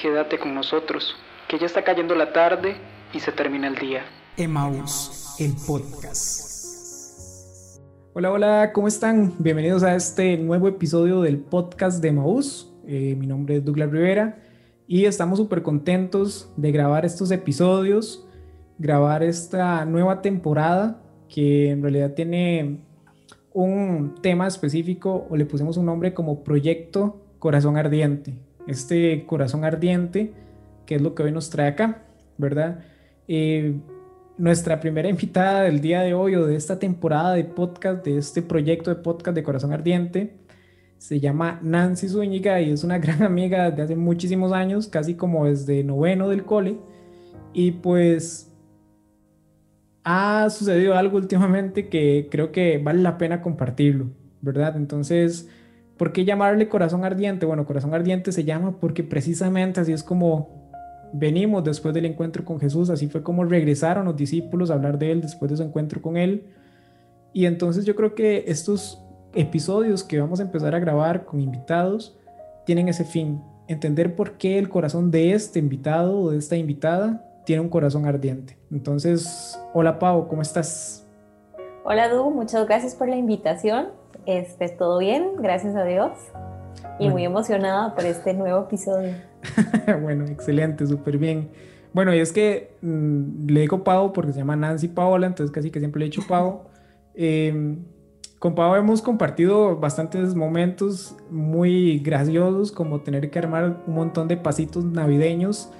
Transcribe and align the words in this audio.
quédate 0.00 0.38
con 0.38 0.54
nosotros, 0.54 1.16
que 1.48 1.58
ya 1.58 1.66
está 1.66 1.82
cayendo 1.82 2.14
la 2.14 2.32
tarde 2.32 2.76
y 3.12 3.18
se 3.18 3.32
termina 3.32 3.66
el 3.66 3.74
día. 3.74 4.02
Emaús, 4.36 5.34
el 5.40 5.52
podcast. 5.66 7.80
Hola, 8.14 8.30
hola, 8.30 8.70
¿cómo 8.72 8.86
están? 8.86 9.34
Bienvenidos 9.38 9.82
a 9.82 9.96
este 9.96 10.36
nuevo 10.36 10.68
episodio 10.68 11.20
del 11.20 11.38
podcast 11.38 12.00
de 12.00 12.08
Emaús. 12.08 12.72
Eh, 12.86 13.16
mi 13.18 13.26
nombre 13.26 13.56
es 13.56 13.64
Douglas 13.64 13.90
Rivera 13.90 14.38
y 14.86 15.06
estamos 15.06 15.38
súper 15.38 15.62
contentos 15.62 16.52
de 16.56 16.70
grabar 16.70 17.04
estos 17.04 17.32
episodios, 17.32 18.24
grabar 18.78 19.24
esta 19.24 19.84
nueva 19.84 20.22
temporada 20.22 21.02
que 21.28 21.70
en 21.70 21.82
realidad 21.82 22.14
tiene 22.14 22.84
un 23.52 24.14
tema 24.22 24.46
específico 24.46 25.26
o 25.28 25.36
le 25.36 25.44
pusimos 25.44 25.76
un 25.76 25.86
nombre 25.86 26.14
como 26.14 26.44
Proyecto 26.44 27.20
Corazón 27.40 27.76
Ardiente. 27.76 28.47
Este 28.68 29.24
corazón 29.26 29.64
ardiente, 29.64 30.32
que 30.86 30.94
es 30.94 31.02
lo 31.02 31.14
que 31.14 31.24
hoy 31.24 31.32
nos 31.32 31.50
trae 31.50 31.68
acá, 31.68 32.04
¿verdad? 32.36 32.84
Eh, 33.26 33.80
nuestra 34.36 34.78
primera 34.78 35.08
invitada 35.08 35.62
del 35.62 35.80
día 35.80 36.02
de 36.02 36.14
hoy 36.14 36.36
o 36.36 36.46
de 36.46 36.54
esta 36.54 36.78
temporada 36.78 37.34
de 37.34 37.44
podcast, 37.44 38.04
de 38.04 38.18
este 38.18 38.42
proyecto 38.42 38.90
de 38.90 38.96
podcast 39.02 39.34
de 39.34 39.42
Corazón 39.42 39.72
Ardiente, 39.72 40.36
se 40.98 41.18
llama 41.18 41.60
Nancy 41.62 42.08
Zúñiga 42.08 42.60
y 42.60 42.70
es 42.70 42.84
una 42.84 42.98
gran 43.00 43.22
amiga 43.22 43.70
de 43.70 43.82
hace 43.82 43.96
muchísimos 43.96 44.52
años, 44.52 44.86
casi 44.86 45.14
como 45.14 45.46
desde 45.46 45.82
noveno 45.82 46.28
del 46.28 46.44
cole. 46.44 46.78
Y 47.52 47.72
pues 47.72 48.52
ha 50.04 50.48
sucedido 50.50 50.94
algo 50.94 51.16
últimamente 51.16 51.88
que 51.88 52.28
creo 52.30 52.52
que 52.52 52.78
vale 52.78 53.02
la 53.02 53.18
pena 53.18 53.40
compartirlo, 53.40 54.10
¿verdad? 54.40 54.76
Entonces, 54.76 55.48
¿por 55.98 56.12
qué 56.12 56.24
llamarle 56.24 56.68
corazón 56.68 57.04
ardiente? 57.04 57.44
Bueno, 57.44 57.66
corazón 57.66 57.92
ardiente 57.92 58.32
se 58.32 58.44
llama 58.44 58.76
porque 58.80 59.02
precisamente 59.02 59.80
así 59.80 59.92
es 59.92 60.02
como 60.02 60.48
venimos 61.12 61.64
después 61.64 61.92
del 61.94 62.06
encuentro 62.06 62.44
con 62.44 62.60
Jesús, 62.60 62.90
así 62.90 63.08
fue 63.08 63.22
como 63.22 63.44
regresaron 63.44 64.06
los 64.06 64.16
discípulos 64.16 64.70
a 64.70 64.74
hablar 64.74 64.98
de 64.98 65.12
Él 65.12 65.20
después 65.20 65.50
de 65.50 65.56
su 65.56 65.62
encuentro 65.62 66.00
con 66.00 66.16
Él. 66.16 66.46
Y 67.32 67.46
entonces 67.46 67.84
yo 67.84 67.96
creo 67.96 68.14
que 68.14 68.44
estos 68.46 69.02
episodios 69.34 70.04
que 70.04 70.20
vamos 70.20 70.40
a 70.40 70.44
empezar 70.44 70.74
a 70.74 70.78
grabar 70.78 71.24
con 71.24 71.40
invitados 71.40 72.16
tienen 72.64 72.88
ese 72.88 73.04
fin, 73.04 73.42
entender 73.66 74.16
por 74.16 74.38
qué 74.38 74.58
el 74.58 74.68
corazón 74.68 75.10
de 75.10 75.32
este 75.32 75.58
invitado 75.58 76.18
o 76.20 76.30
de 76.30 76.38
esta 76.38 76.56
invitada 76.56 77.24
tiene 77.44 77.62
un 77.62 77.68
corazón 77.68 78.06
ardiente. 78.06 78.58
Entonces, 78.70 79.58
hola 79.72 79.98
Pau, 79.98 80.28
¿cómo 80.28 80.42
estás? 80.42 81.06
Hola 81.84 82.08
Du, 82.10 82.30
muchas 82.30 82.66
gracias 82.66 82.94
por 82.94 83.08
la 83.08 83.16
invitación. 83.16 83.97
Este, 84.28 84.68
todo 84.68 84.98
bien, 84.98 85.36
gracias 85.38 85.74
a 85.74 85.84
Dios. 85.84 86.10
Y 86.98 87.08
muy 87.08 87.24
emocionada 87.24 87.94
por 87.94 88.04
este 88.04 88.34
nuevo 88.34 88.64
episodio. 88.64 89.14
bueno, 90.02 90.26
excelente, 90.26 90.86
súper 90.86 91.16
bien. 91.16 91.48
Bueno, 91.94 92.14
y 92.14 92.18
es 92.18 92.30
que 92.30 92.76
mm, 92.82 93.46
le 93.46 93.60
digo 93.62 93.82
Pau 93.82 94.12
porque 94.12 94.34
se 94.34 94.40
llama 94.40 94.54
Nancy 94.54 94.88
Paola, 94.88 95.26
entonces 95.26 95.50
casi 95.50 95.70
que 95.70 95.78
siempre 95.78 96.00
le 96.00 96.04
he 96.04 96.08
dicho 96.10 96.22
Pau. 96.28 96.64
Em, 97.20 97.78
con 98.38 98.54
Pau 98.54 98.76
hemos 98.76 99.00
compartido 99.00 99.76
bastantes 99.78 100.34
momentos 100.34 101.16
muy 101.30 101.98
graciosos, 101.98 102.70
como 102.70 103.00
tener 103.00 103.30
que 103.30 103.38
armar 103.38 103.82
un 103.86 103.94
montón 103.94 104.28
de 104.28 104.36
pasitos 104.36 104.84
navideños 104.84 105.70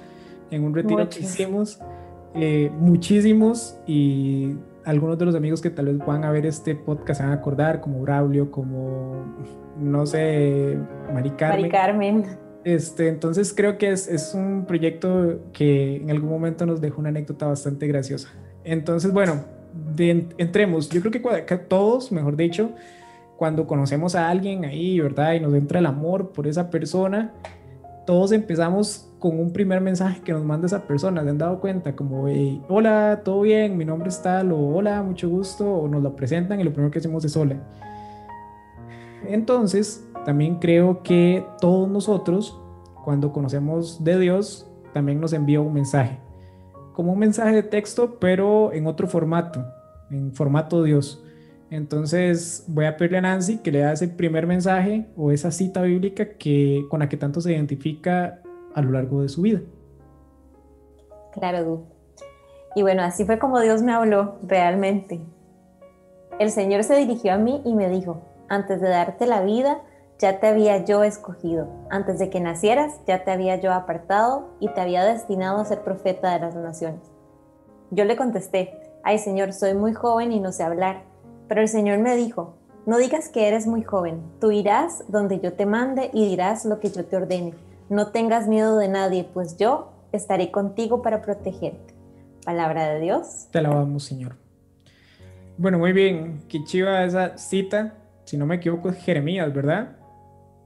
en 0.49 0.63
un 0.63 0.73
retiro 0.73 1.07
que 1.07 1.19
hicimos, 1.19 1.79
eh, 2.33 2.71
muchísimos 2.79 3.77
y 3.85 4.55
algunos 4.85 5.17
de 5.17 5.25
los 5.25 5.35
amigos 5.35 5.61
que 5.61 5.69
tal 5.69 5.85
vez 5.85 5.97
puedan 6.03 6.23
a 6.23 6.31
ver 6.31 6.45
este 6.45 6.75
podcast 6.75 7.19
se 7.19 7.23
van 7.23 7.33
a 7.33 7.35
acordar, 7.35 7.81
como 7.81 8.01
Braulio, 8.01 8.51
como, 8.51 9.25
no 9.77 10.05
sé, 10.05 10.77
Mari 11.13 11.31
Carmen. 11.31 11.61
Mari 11.61 11.71
Carmen. 11.71 12.25
Este, 12.63 13.07
entonces 13.07 13.53
creo 13.53 13.77
que 13.77 13.91
es, 13.91 14.07
es, 14.07 14.33
un 14.33 14.65
proyecto 14.65 15.39
que 15.53 15.95
en 15.95 16.11
algún 16.11 16.29
momento 16.29 16.65
nos 16.65 16.81
dejó 16.81 16.99
una 16.99 17.09
anécdota 17.09 17.47
bastante 17.47 17.87
graciosa. 17.87 18.29
Entonces, 18.63 19.13
bueno, 19.13 19.43
entremos. 20.37 20.89
Yo 20.89 21.01
creo 21.01 21.11
que, 21.11 21.45
que 21.45 21.57
todos, 21.57 22.11
mejor 22.11 22.35
dicho, 22.35 22.71
cuando 23.37 23.65
conocemos 23.65 24.15
a 24.15 24.29
alguien 24.29 24.65
ahí, 24.65 24.99
¿verdad? 24.99 25.33
Y 25.33 25.39
nos 25.39 25.53
entra 25.53 25.79
el 25.79 25.85
amor 25.85 26.31
por 26.31 26.47
esa 26.47 26.69
persona, 26.69 27.33
todos 28.05 28.31
empezamos 28.31 29.08
con 29.19 29.39
un 29.39 29.51
primer 29.51 29.81
mensaje 29.81 30.21
que 30.21 30.31
nos 30.31 30.43
manda 30.43 30.65
esa 30.65 30.87
persona. 30.87 31.23
¿Se 31.23 31.29
han 31.29 31.37
dado 31.37 31.59
cuenta? 31.59 31.95
Como, 31.95 32.25
hola, 32.69 33.21
todo 33.23 33.41
bien, 33.41 33.77
mi 33.77 33.85
nombre 33.85 34.09
es 34.09 34.21
tal, 34.21 34.51
o 34.51 34.59
hola, 34.59 35.03
mucho 35.03 35.29
gusto, 35.29 35.69
o 35.69 35.87
nos 35.87 36.01
lo 36.01 36.15
presentan 36.15 36.59
y 36.59 36.63
lo 36.63 36.71
primero 36.71 36.89
que 36.91 36.99
hacemos 36.99 37.23
es 37.25 37.35
hola. 37.35 37.57
Entonces, 39.27 40.07
también 40.25 40.55
creo 40.55 41.03
que 41.03 41.45
todos 41.59 41.89
nosotros, 41.89 42.59
cuando 43.03 43.31
conocemos 43.31 44.03
de 44.03 44.17
Dios, 44.17 44.69
también 44.93 45.19
nos 45.19 45.33
envía 45.33 45.59
un 45.59 45.73
mensaje. 45.73 46.19
Como 46.93 47.13
un 47.13 47.19
mensaje 47.19 47.55
de 47.55 47.63
texto, 47.63 48.17
pero 48.19 48.73
en 48.73 48.87
otro 48.87 49.07
formato, 49.07 49.65
en 50.09 50.33
formato 50.33 50.83
Dios. 50.83 51.23
Entonces 51.71 52.65
voy 52.67 52.85
a 52.85 52.97
pedirle 52.97 53.19
a 53.19 53.21
Nancy 53.21 53.59
que 53.59 53.71
le 53.71 53.83
haga 53.83 53.93
ese 53.93 54.07
primer 54.07 54.47
mensaje 54.47 55.07
o 55.15 55.31
esa 55.31 55.51
cita 55.51 55.83
bíblica 55.83 56.37
que, 56.37 56.85
con 56.89 56.99
la 56.99 57.09
que 57.09 57.17
tanto 57.17 57.41
se 57.41 57.53
identifica 57.53 58.41
a 58.75 58.81
lo 58.81 58.91
largo 58.91 59.21
de 59.21 59.29
su 59.29 59.41
vida. 59.41 59.61
Claro, 61.33 61.63
Du. 61.63 61.83
Y 62.75 62.81
bueno, 62.81 63.03
así 63.03 63.25
fue 63.25 63.39
como 63.39 63.59
Dios 63.59 63.81
me 63.81 63.93
habló 63.93 64.35
realmente. 64.43 65.19
El 66.39 66.51
Señor 66.51 66.83
se 66.83 66.95
dirigió 66.95 67.33
a 67.33 67.37
mí 67.37 67.61
y 67.65 67.73
me 67.73 67.89
dijo, 67.89 68.21
antes 68.47 68.79
de 68.81 68.89
darte 68.89 69.25
la 69.25 69.41
vida, 69.41 69.81
ya 70.19 70.39
te 70.39 70.47
había 70.47 70.83
yo 70.85 71.03
escogido. 71.03 71.67
Antes 71.89 72.19
de 72.19 72.29
que 72.29 72.39
nacieras, 72.39 72.99
ya 73.07 73.23
te 73.23 73.31
había 73.31 73.55
yo 73.55 73.73
apartado 73.73 74.49
y 74.59 74.67
te 74.69 74.81
había 74.81 75.03
destinado 75.03 75.59
a 75.59 75.65
ser 75.65 75.81
profeta 75.81 76.33
de 76.33 76.39
las 76.39 76.55
naciones. 76.55 77.01
Yo 77.91 78.05
le 78.05 78.15
contesté, 78.17 78.77
ay 79.03 79.17
Señor, 79.17 79.53
soy 79.53 79.73
muy 79.73 79.93
joven 79.93 80.31
y 80.31 80.39
no 80.39 80.51
sé 80.51 80.63
hablar. 80.63 81.03
Pero 81.47 81.61
el 81.61 81.67
Señor 81.67 81.99
me 81.99 82.15
dijo, 82.15 82.55
no 82.85 82.97
digas 82.97 83.29
que 83.29 83.47
eres 83.47 83.65
muy 83.65 83.83
joven, 83.83 84.21
tú 84.39 84.51
irás 84.51 85.03
donde 85.07 85.39
yo 85.39 85.53
te 85.53 85.65
mande 85.65 86.09
y 86.13 86.27
dirás 86.27 86.65
lo 86.65 86.79
que 86.79 86.89
yo 86.89 87.05
te 87.05 87.15
ordene. 87.15 87.53
No 87.89 88.07
tengas 88.11 88.47
miedo 88.47 88.77
de 88.77 88.87
nadie, 88.87 89.27
pues 89.33 89.57
yo 89.57 89.91
estaré 90.11 90.51
contigo 90.51 91.01
para 91.01 91.21
protegerte. 91.21 91.93
Palabra 92.45 92.89
de 92.89 92.99
Dios. 92.99 93.47
Te 93.51 93.59
alabamos, 93.59 94.03
Señor. 94.03 94.35
Bueno, 95.57 95.79
muy 95.79 95.91
bien. 95.91 96.41
Qué 96.47 96.63
chiva 96.63 97.03
esa 97.03 97.37
cita. 97.37 97.95
Si 98.25 98.37
no 98.37 98.45
me 98.45 98.55
equivoco, 98.55 98.89
es 98.89 98.97
Jeremías, 98.97 99.51
¿verdad? 99.53 99.97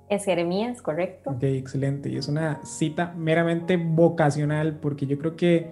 Es 0.09 0.25
Jeremías, 0.25 0.81
correcto. 0.81 1.31
Ok, 1.31 1.44
excelente. 1.44 2.09
Y 2.09 2.17
es 2.17 2.28
una 2.28 2.63
cita 2.66 3.13
meramente 3.17 3.78
vocacional, 3.78 4.79
porque 4.79 5.07
yo 5.07 5.17
creo 5.17 5.35
que 5.35 5.72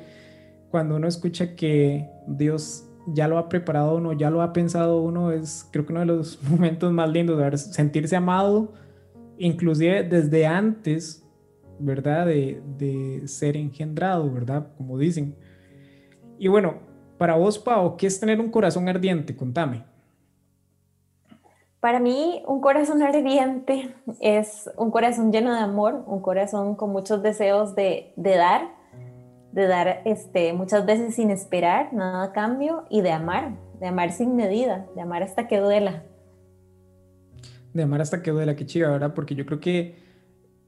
cuando 0.72 0.96
uno 0.96 1.08
escucha 1.08 1.56
que 1.56 2.10
Dios 2.28 2.86
ya 3.08 3.28
lo 3.28 3.38
ha 3.38 3.50
preparado 3.50 3.98
uno, 3.98 4.14
ya 4.14 4.30
lo 4.30 4.42
ha 4.42 4.54
pensado 4.54 5.02
uno, 5.02 5.32
es 5.32 5.68
creo 5.72 5.86
que 5.86 5.92
uno 5.92 6.00
de 6.00 6.06
los 6.06 6.42
momentos 6.50 6.92
más 6.94 7.10
lindos, 7.10 7.38
de 7.38 7.58
sentirse 7.58 8.16
amado, 8.16 8.72
inclusive 9.38 10.04
desde 10.04 10.48
antes, 10.48 11.21
¿verdad? 11.82 12.28
De, 12.28 12.62
de, 12.78 13.28
ser 13.28 13.58
engendrado, 13.58 14.32
¿verdad? 14.32 14.68
Como 14.78 14.98
dicen. 14.98 15.36
Y 16.40 16.48
bueno, 16.48 16.76
para 17.18 17.36
vos, 17.36 17.60
Pau, 17.60 17.98
¿qué 17.98 18.08
es 18.08 18.20
tener 18.20 18.40
un 18.40 18.50
corazón 18.50 18.90
ardiente? 18.90 19.36
Contame. 19.36 19.84
Para 21.82 22.00
mí, 22.00 22.44
un 22.48 22.62
corazón 22.62 23.02
ardiente 23.02 23.96
es 24.20 24.70
un 24.78 24.92
corazón 24.92 25.32
lleno 25.32 25.52
de 25.52 25.60
amor, 25.60 26.04
un 26.06 26.22
corazón 26.22 26.76
con 26.76 26.92
muchos 26.92 27.24
deseos 27.24 27.74
de, 27.74 28.14
de 28.16 28.36
dar, 28.38 28.70
de 29.52 29.66
dar 29.66 30.02
este, 30.06 30.54
muchas 30.54 30.86
veces 30.86 31.16
sin 31.16 31.32
esperar 31.32 31.92
nada 31.92 32.26
a 32.26 32.32
cambio 32.34 32.86
y 32.92 33.02
de 33.02 33.12
amar, 33.12 33.58
de 33.80 33.88
amar 33.88 34.12
sin 34.12 34.36
medida, 34.36 34.86
de 34.94 35.02
amar 35.02 35.24
hasta 35.24 35.48
que 35.48 35.58
duela. 35.58 36.04
De 37.74 37.82
amar 37.82 38.02
hasta 38.02 38.22
que 38.22 38.30
duela, 38.30 38.56
qué 38.56 38.68
chido, 38.68 38.92
¿verdad? 38.92 39.16
Porque 39.16 39.34
yo 39.34 39.48
creo 39.48 39.60
que 39.60 39.96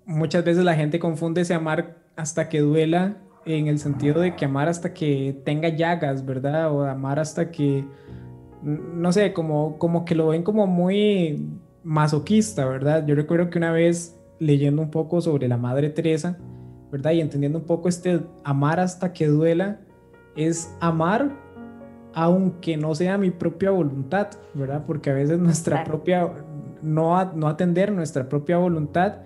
muchas 0.06 0.44
veces 0.44 0.64
la 0.64 0.76
gente 0.76 1.00
confunde 1.00 1.42
ese 1.42 1.54
amar 1.54 1.98
hasta 2.16 2.50
que 2.50 2.60
duela 2.60 3.18
en 3.46 3.68
el 3.68 3.80
sentido 3.80 4.22
de 4.22 4.36
que 4.36 4.46
amar 4.46 4.70
hasta 4.70 4.94
que 4.94 5.42
tenga 5.44 5.70
llagas, 5.70 6.26
¿verdad? 6.26 6.72
O 6.72 6.84
amar 6.84 7.20
hasta 7.20 7.52
que, 7.52 7.86
no 8.62 9.12
sé, 9.12 9.34
como, 9.34 9.78
como 9.78 10.06
que 10.06 10.16
lo 10.16 10.30
ven 10.30 10.44
como 10.44 10.68
muy 10.68 11.46
masoquista, 11.84 12.66
¿verdad? 12.66 13.06
Yo 13.06 13.16
recuerdo 13.16 13.50
que 13.50 13.58
una 13.58 13.72
vez 13.72 14.18
leyendo 14.40 14.82
un 14.82 14.92
poco 14.92 15.22
sobre 15.22 15.48
la 15.48 15.58
Madre 15.58 15.90
Teresa, 15.90 16.38
¿verdad? 16.92 17.12
Y 17.12 17.22
entendiendo 17.22 17.60
un 17.60 17.66
poco 17.66 17.90
este 17.90 18.22
amar 18.44 18.80
hasta 18.80 19.14
que 19.14 19.28
duela, 19.28 19.80
es 20.36 20.76
amar 20.80 21.32
aunque 22.16 22.78
no 22.78 22.94
sea 22.94 23.18
mi 23.18 23.32
propia 23.32 23.72
voluntad, 23.72 24.28
¿verdad? 24.54 24.84
Porque 24.86 25.10
a 25.10 25.14
veces 25.14 25.40
nuestra 25.40 25.84
propia, 25.84 26.30
no, 26.82 27.34
no 27.34 27.48
atender 27.48 27.92
nuestra 27.92 28.30
propia 28.30 28.58
voluntad 28.58 29.18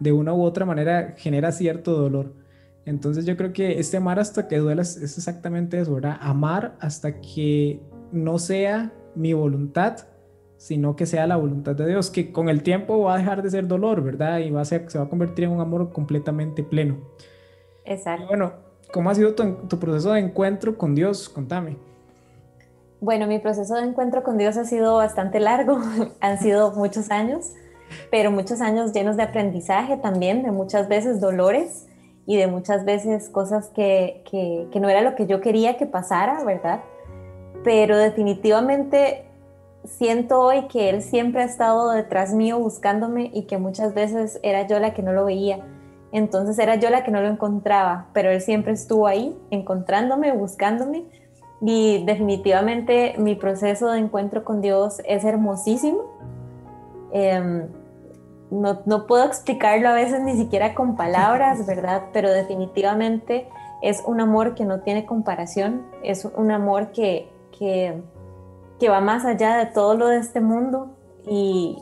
de 0.00 0.12
una 0.12 0.34
u 0.34 0.42
otra 0.42 0.64
manera 0.64 1.14
genera 1.16 1.52
cierto 1.52 1.92
dolor. 1.92 2.32
Entonces 2.86 3.26
yo 3.26 3.36
creo 3.36 3.52
que 3.52 3.80
este 3.80 3.96
amar 3.96 4.20
hasta 4.20 4.46
que 4.46 4.58
duela 4.58 4.82
es, 4.82 4.96
exactamente 5.02 5.78
eso, 5.80 5.94
¿verdad? 5.94 6.18
Amar 6.20 6.76
hasta 6.80 7.20
que 7.20 7.80
no 8.12 8.38
sea 8.38 8.92
mi 9.16 9.32
voluntad, 9.32 10.06
sino 10.56 10.94
que 10.94 11.04
sea 11.04 11.26
la 11.26 11.36
voluntad 11.36 11.74
de 11.74 11.88
Dios, 11.88 12.10
que 12.10 12.32
con 12.32 12.48
el 12.48 12.62
tiempo 12.62 13.00
va 13.00 13.14
a 13.14 13.18
dejar 13.18 13.42
de 13.42 13.50
ser 13.50 13.66
dolor, 13.66 14.02
¿verdad? 14.02 14.38
Y 14.38 14.50
va 14.50 14.60
a 14.60 14.64
ser, 14.64 14.88
se 14.88 14.98
va 14.98 15.04
a 15.04 15.08
convertir 15.08 15.46
en 15.46 15.50
un 15.50 15.60
amor 15.60 15.92
completamente 15.92 16.62
pleno. 16.62 16.98
Exacto. 17.84 18.26
bueno, 18.28 18.52
¿cómo 18.92 19.10
ha 19.10 19.14
sido 19.14 19.34
tu, 19.34 19.78
proceso 19.78 20.12
de 20.12 20.20
encuentro 20.20 20.78
con 20.78 20.94
Dios? 20.94 21.28
Contame. 21.28 21.76
Bueno, 23.00 23.26
mi 23.26 23.38
proceso 23.38 23.74
de 23.74 23.82
encuentro 23.82 24.22
con 24.22 24.38
Dios 24.38 24.56
ha 24.56 24.64
sido 24.64 24.96
bastante 24.96 25.40
largo, 25.40 25.78
han 26.20 26.38
sido 26.38 26.72
muchos 26.72 27.10
años, 27.10 27.52
pero 28.10 28.30
muchos 28.30 28.60
años 28.60 28.92
llenos 28.92 29.16
de 29.16 29.22
aprendizaje 29.22 29.96
también, 29.96 30.42
de 30.42 30.50
muchas 30.50 30.88
veces 30.88 31.20
dolores 31.20 31.86
y 32.26 32.36
de 32.36 32.46
muchas 32.46 32.84
veces 32.84 33.28
cosas 33.28 33.68
que, 33.68 34.22
que, 34.30 34.80
no 34.80 34.88
era 34.88 35.00
lo 35.00 35.14
que 35.14 35.26
yo 35.26 35.40
quería 35.40 35.76
que 35.76 35.86
pasara, 35.86 36.42
¿verdad? 36.44 36.80
Pero 37.62 37.96
definitivamente 37.96 39.24
siento 39.84 40.40
hoy 40.40 40.66
que 40.66 40.90
Él 40.90 41.02
siempre 41.02 41.42
ha 41.42 41.44
estado 41.44 41.92
detrás 41.92 42.34
mío 42.34 42.58
buscándome 42.58 43.30
y 43.32 43.42
que 43.42 43.58
muchas 43.58 43.94
veces 43.94 44.40
era 44.42 44.66
yo 44.66 44.80
la 44.80 44.92
que 44.92 45.02
no 45.02 45.12
lo 45.12 45.24
veía. 45.24 45.64
Entonces 46.12 46.58
era 46.58 46.76
yo 46.76 46.90
la 46.90 47.04
que 47.04 47.10
no 47.10 47.20
lo 47.20 47.28
encontraba, 47.28 48.06
pero 48.12 48.30
Él 48.30 48.40
siempre 48.40 48.72
estuvo 48.72 49.06
ahí, 49.06 49.36
encontrándome, 49.50 50.32
buscándome. 50.32 51.04
Y 51.60 52.04
definitivamente 52.04 53.14
mi 53.18 53.34
proceso 53.34 53.90
de 53.90 53.98
encuentro 53.98 54.44
con 54.44 54.60
Dios 54.60 55.00
es 55.06 55.24
hermosísimo. 55.24 56.04
Em, 57.18 57.68
no, 58.50 58.82
no, 58.84 59.06
puedo 59.06 59.24
explicarlo 59.24 59.88
a 59.88 59.94
veces 59.94 60.22
ni 60.22 60.36
siquiera 60.36 60.74
con 60.74 60.96
palabras, 60.96 61.66
¿verdad? 61.68 62.04
Pero 62.12 62.30
definitivamente 62.30 63.48
es 63.82 64.02
un 64.06 64.20
amor 64.20 64.54
que 64.54 64.64
no 64.64 64.80
tiene 64.80 65.06
comparación, 65.06 65.86
es 66.02 66.24
un 66.24 66.50
amor 66.50 66.92
que, 66.92 67.28
que 67.58 68.02
que 68.78 68.88
va 68.88 69.00
más 69.00 69.24
allá 69.24 69.56
de 69.58 69.66
todo 69.66 69.96
lo 69.96 70.08
de 70.08 70.18
este 70.18 70.40
mundo 70.40 70.94
y 71.28 71.76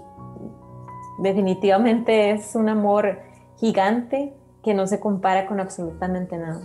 definitivamente 1.18 2.30
es 2.30 2.54
un 2.54 2.68
amor 2.68 3.18
gigante 3.56 4.32
que 4.62 4.74
no 4.74 4.86
se 4.86 5.00
compara 5.00 5.46
con 5.46 5.60
absolutamente 5.60 6.38
nada. 6.38 6.60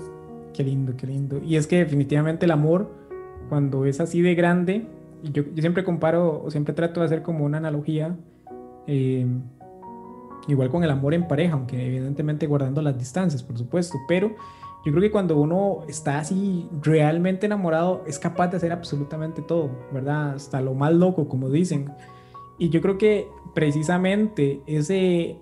Qué 0.54 0.64
lindo, 0.64 0.94
qué 0.96 1.08
lindo. 1.08 1.40
Y 1.44 1.56
es 1.56 1.68
que 1.68 1.78
definitivamente 1.78 2.46
el 2.46 2.52
amor, 2.52 2.90
cuando 3.50 3.86
es 3.86 4.00
así 4.00 4.22
de 4.22 4.36
grande, 4.36 4.88
y 5.24 5.32
yo, 5.32 5.44
siempre 5.58 5.84
comparo 5.84 6.42
o 6.44 6.52
siempre 6.52 6.74
trato 6.74 7.02
de 7.02 7.08
hacer 7.08 7.22
como 7.24 7.44
una 7.46 7.58
analogía, 7.58 8.16
eh, 8.92 9.28
igual 10.48 10.70
con 10.70 10.84
el 10.84 10.90
amor 10.90 11.14
en 11.14 11.28
pareja, 11.28 11.54
aunque 11.54 11.86
evidentemente 11.86 12.48
guardando 12.48 12.82
las 12.82 12.98
distancias, 12.98 13.44
por 13.44 13.56
supuesto, 13.58 14.00
pero 14.08 14.36
yo 14.84 14.92
creo 14.92 15.02
que 15.02 15.12
cuando 15.12 15.38
uno 15.38 15.84
está 15.88 16.18
así 16.20 16.68
realmente 16.82 17.46
enamorado, 17.46 18.04
es 18.08 18.18
capaz 18.18 18.48
de 18.48 18.58
hacer 18.58 18.72
absolutamente 18.72 19.42
todo, 19.42 19.70
¿verdad? 19.94 20.36
Hasta 20.36 20.60
lo 20.62 20.74
más 20.74 20.94
loco, 20.94 21.28
como 21.28 21.50
dicen. 21.50 21.92
Y 22.58 22.70
yo 22.70 22.82
creo 22.82 22.98
que 22.98 23.28
precisamente 23.54 24.62
ese 24.66 25.38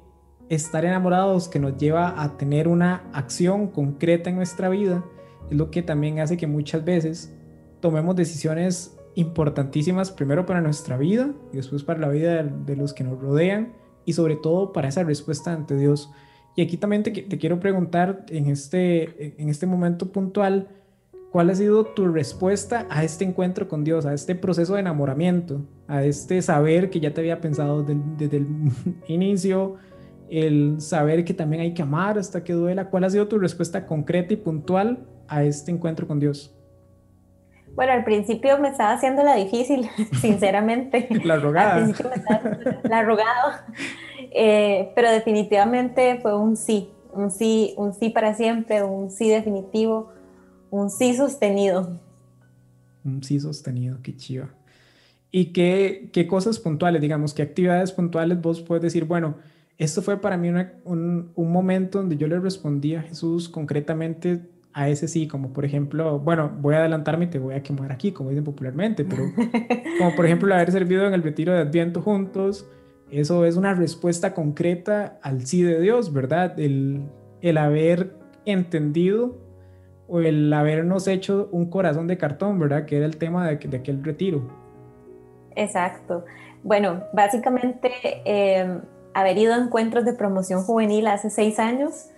estar 0.50 0.84
enamorados 0.86 1.48
que 1.48 1.60
nos 1.60 1.78
lleva 1.78 2.22
a 2.22 2.38
tener 2.38 2.68
una 2.68 3.10
acción 3.14 3.68
concreta 3.68 4.30
en 4.30 4.38
nuestra 4.38 4.70
vida 4.70 5.06
es 5.50 5.58
lo 5.58 5.72
que 5.72 5.82
también 5.82 6.20
hace 6.20 6.36
que 6.36 6.48
muchas 6.48 6.84
veces 6.84 7.34
tomemos 7.80 8.16
decisiones 8.16 8.97
importantísimas, 9.18 10.12
primero 10.12 10.46
para 10.46 10.62
nuestra 10.62 10.96
vida 10.96 11.34
y 11.52 11.58
después 11.58 11.84
para 11.84 12.00
la 12.00 12.10
vida 12.10 12.44
de 12.44 12.76
los 12.76 12.94
que 12.94 13.04
nos 13.04 13.20
rodean 13.20 13.74
y 14.06 14.14
sobre 14.14 14.36
todo 14.36 14.72
para 14.74 14.90
esa 14.90 15.04
respuesta 15.04 15.52
ante 15.52 15.76
Dios. 15.76 16.12
Y 16.56 16.62
aquí 16.62 16.78
también 16.78 17.02
te, 17.02 17.12
quiero 17.12 17.60
preguntar 17.60 18.26
en 18.30 18.48
este, 18.48 19.42
en 19.42 19.50
este 19.50 19.66
momento 19.66 20.12
puntual, 20.12 20.68
¿cuál 21.32 21.50
ha 21.50 21.56
sido 21.56 21.84
tu 21.84 22.08
respuesta 22.08 22.86
a 22.92 23.04
este 23.04 23.26
encuentro 23.26 23.68
con 23.68 23.84
Dios, 23.84 24.06
a 24.06 24.14
este 24.14 24.36
proceso 24.36 24.76
de 24.76 24.82
enamoramiento, 24.82 25.66
a 25.88 26.04
este 26.04 26.40
saber 26.44 26.92
que 26.92 27.00
ya 27.00 27.12
te 27.12 27.22
había 27.22 27.42
pensado 27.42 27.84
desde, 27.84 28.38
el 28.38 28.48
inicio, 29.08 29.78
el 30.30 30.80
saber 30.80 31.26
que 31.26 31.34
también 31.34 31.64
hay 31.64 31.74
que 31.74 31.82
amar 31.82 32.20
hasta 32.20 32.44
que 32.44 32.54
duela? 32.54 32.92
¿Cuál 32.92 33.04
ha 33.04 33.10
sido 33.10 33.28
tu 33.28 33.40
respuesta 33.40 33.88
concreta 33.88 34.34
y 34.34 34.38
puntual 34.38 35.08
a 35.28 35.44
este 35.44 35.72
encuentro 35.72 36.08
con 36.08 36.20
Dios? 36.20 36.57
Bueno, 37.78 37.94
al 37.94 38.04
principio 38.04 38.58
me 38.58 38.70
estaba 38.70 38.94
haciendo 38.94 39.24
la 39.24 39.36
difícil, 39.36 39.88
sinceramente. 40.20 41.08
la 41.24 41.38
rogada. 41.38 41.76
Al 41.76 41.84
principio 41.84 42.10
me 42.10 42.16
estaba 42.16 42.80
la 42.90 43.04
rogada. 43.04 43.68
Eh, 44.32 44.92
pero 44.96 45.12
definitivamente 45.12 46.20
fue 46.20 46.36
un 46.36 46.58
sí, 46.58 46.90
un 47.14 47.30
sí, 47.30 47.76
un 47.78 47.94
sí 47.94 48.10
para 48.10 48.34
siempre, 48.34 48.82
un 48.82 49.12
sí 49.12 49.30
definitivo, 49.30 50.12
un 50.72 50.90
sí 50.90 51.14
sostenido. 51.16 52.00
Un 53.06 53.24
sí 53.24 53.40
sostenido, 53.40 54.00
qué 54.02 54.16
chiva. 54.16 54.50
¿Y 55.30 55.54
qué, 55.54 56.10
qué 56.12 56.26
cosas 56.26 56.58
puntuales, 56.58 57.00
digamos, 57.00 57.36
qué 57.36 57.44
actividades 57.44 57.92
puntuales 57.92 58.42
vos 58.42 58.60
puedes 58.60 58.82
decir, 58.82 59.06
bueno, 59.06 59.36
esto 59.78 60.02
fue 60.02 60.20
para 60.20 60.36
mí 60.36 60.50
un, 60.50 61.32
un 61.36 61.52
momento 61.52 62.00
donde 62.00 62.18
yo 62.18 62.28
le 62.28 62.40
respondí 62.40 62.96
a 62.96 63.04
Jesús 63.04 63.48
concretamente 63.48 64.57
a 64.78 64.90
ese 64.90 65.08
sí, 65.08 65.28
como 65.28 65.54
por 65.54 65.66
ejemplo, 65.66 66.20
bueno, 66.20 66.52
voy 66.60 66.76
a 66.76 66.78
adelantarme 66.78 67.26
y 67.26 67.30
te 67.30 67.40
voy 67.40 67.56
a 67.56 67.64
quemar 67.64 67.92
aquí, 67.92 68.12
como 68.12 68.30
dicen 68.30 68.44
popularmente, 68.44 69.04
pero 69.06 69.24
como 69.98 70.16
por 70.16 70.28
ejemplo 70.28 70.48
el 70.48 70.54
haber 70.54 70.72
servido 70.72 71.08
en 71.08 71.16
el 71.16 71.24
retiro 71.24 71.52
de 71.52 71.62
Adviento 71.62 72.04
juntos, 72.04 72.70
eso 73.10 73.44
es 73.46 73.58
una 73.58 73.74
respuesta 73.74 74.36
concreta 74.36 75.18
al 75.24 75.48
sí 75.48 75.64
de 75.64 75.82
Dios, 75.82 76.14
¿verdad? 76.14 76.60
El, 76.60 77.02
el 77.42 77.58
haber 77.58 78.14
entendido 78.46 79.40
o 80.08 80.20
el 80.20 80.54
habernos 80.54 81.08
hecho 81.08 81.50
un 81.52 81.72
corazón 81.72 82.06
de 82.06 82.20
cartón, 82.20 82.60
¿verdad? 82.60 82.86
Que 82.86 82.98
era 82.98 83.08
el 83.08 83.18
tema 83.18 83.50
de, 83.50 83.56
de 83.56 83.78
aquel 83.78 84.04
retiro. 84.04 84.48
Exacto. 85.56 86.24
Bueno, 86.62 87.02
básicamente 87.14 87.92
em, 88.26 88.82
haber 89.16 89.40
ido 89.40 89.56
a 89.56 89.58
encuentros 89.58 90.06
de 90.06 90.14
promoción 90.14 90.62
juvenil 90.62 91.08
hace 91.08 91.32
seis 91.32 91.58
años 91.58 92.12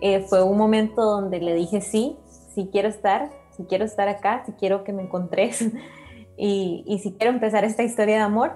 eh, 0.00 0.20
fue 0.20 0.42
un 0.42 0.58
momento 0.58 1.02
donde 1.02 1.40
le 1.40 1.54
dije 1.54 1.80
sí, 1.80 2.16
sí 2.54 2.68
quiero 2.70 2.88
estar, 2.88 3.30
sí 3.56 3.64
quiero 3.68 3.84
estar 3.84 4.08
acá, 4.08 4.42
sí 4.46 4.52
quiero 4.58 4.84
que 4.84 4.92
me 4.92 5.02
encontres 5.02 5.62
y, 6.36 6.84
y 6.86 6.98
sí 6.98 7.14
quiero 7.18 7.32
empezar 7.32 7.64
esta 7.64 7.82
historia 7.82 8.16
de 8.16 8.22
amor. 8.22 8.52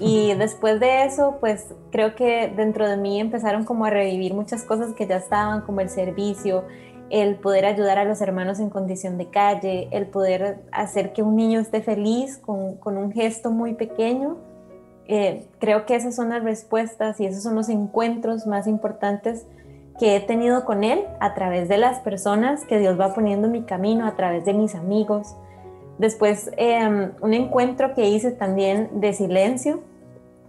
Y 0.00 0.32
después 0.34 0.78
de 0.78 1.04
eso, 1.04 1.38
pues 1.40 1.74
creo 1.90 2.14
que 2.14 2.52
dentro 2.54 2.88
de 2.88 2.96
mí 2.96 3.18
empezaron 3.18 3.64
como 3.64 3.84
a 3.84 3.90
revivir 3.90 4.32
muchas 4.32 4.62
cosas 4.62 4.94
que 4.94 5.08
ya 5.08 5.16
estaban, 5.16 5.62
como 5.62 5.80
el 5.80 5.88
servicio, 5.88 6.64
el 7.10 7.36
poder 7.36 7.64
ayudar 7.64 7.98
a 7.98 8.04
los 8.04 8.20
hermanos 8.20 8.60
en 8.60 8.70
condición 8.70 9.18
de 9.18 9.30
calle, 9.30 9.88
el 9.90 10.06
poder 10.06 10.62
hacer 10.72 11.12
que 11.12 11.22
un 11.22 11.36
niño 11.36 11.58
esté 11.58 11.80
feliz 11.80 12.38
con, 12.38 12.76
con 12.76 12.96
un 12.96 13.12
gesto 13.12 13.50
muy 13.50 13.74
pequeño. 13.74 14.36
Eh, 15.06 15.48
creo 15.58 15.86
que 15.86 15.96
esas 15.96 16.14
son 16.14 16.28
las 16.28 16.44
respuestas 16.44 17.18
y 17.18 17.26
esos 17.26 17.42
son 17.42 17.54
los 17.54 17.68
encuentros 17.68 18.46
más 18.46 18.66
importantes 18.66 19.46
que 19.98 20.16
he 20.16 20.20
tenido 20.20 20.64
con 20.64 20.84
Él 20.84 21.04
a 21.20 21.34
través 21.34 21.68
de 21.68 21.78
las 21.78 22.00
personas 22.00 22.64
que 22.64 22.78
Dios 22.78 22.98
va 22.98 23.14
poniendo 23.14 23.46
en 23.46 23.52
mi 23.52 23.62
camino, 23.62 24.06
a 24.06 24.16
través 24.16 24.44
de 24.44 24.54
mis 24.54 24.74
amigos, 24.74 25.34
Después, 25.98 26.50
em, 26.56 27.10
un 27.20 27.34
encuentro 27.34 27.92
que 27.92 28.08
hice 28.08 28.30
también 28.30 29.00
de 29.00 29.12
silencio, 29.12 29.80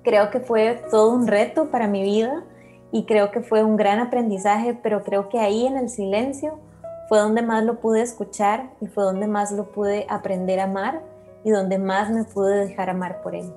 creo 0.03 0.29
que 0.29 0.39
fue 0.39 0.79
todo 0.91 1.11
un 1.11 1.27
reto 1.27 1.71
para 1.71 1.87
mi 1.87 2.03
vida 2.03 2.43
y 2.91 3.05
creo 3.05 3.31
que 3.31 3.41
fue 3.41 3.63
un 3.63 3.75
gran 3.75 3.99
aprendizaje, 3.99 4.77
pero 4.81 5.03
creo 5.03 5.27
que 5.27 5.39
ahí 5.39 5.65
en 5.65 5.77
el 5.77 5.89
silencio 5.89 6.59
fue 7.07 7.17
donde 7.17 7.41
más 7.41 7.63
lo 7.63 7.79
pude 7.79 8.01
escuchar 8.01 8.69
y 8.79 8.85
fue 8.85 9.03
donde 9.03 9.27
más 9.27 9.51
lo 9.51 9.71
pude 9.71 10.05
aprender 10.07 10.59
a 10.59 10.65
amar 10.65 11.01
y 11.43 11.49
donde 11.49 11.79
más 11.79 12.11
me 12.11 12.23
pude 12.25 12.67
dejar 12.67 12.91
amar 12.91 13.23
por 13.23 13.33
él. 13.33 13.51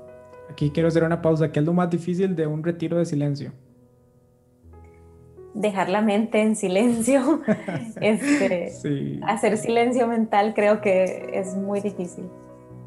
Aquí 0.48 0.70
quiero 0.70 0.88
hacer 0.88 1.04
una 1.04 1.20
pausa. 1.20 1.52
¿Qué 1.52 1.60
es 1.60 1.66
lo 1.66 1.74
más 1.74 1.90
difícil 1.90 2.34
de 2.34 2.46
un 2.46 2.62
retiro 2.62 2.96
de 2.96 3.04
silencio? 3.04 3.52
Dejar 5.54 5.88
la 5.88 6.00
mente 6.00 6.40
en 6.40 6.56
silencio, 6.56 7.42
este, 8.00 8.72
hacer 9.26 9.58
silencio 9.58 10.06
mental 10.06 10.54
creo 10.54 10.80
que 10.80 11.30
es 11.34 11.54
muy 11.54 11.80
difícil. 11.80 12.24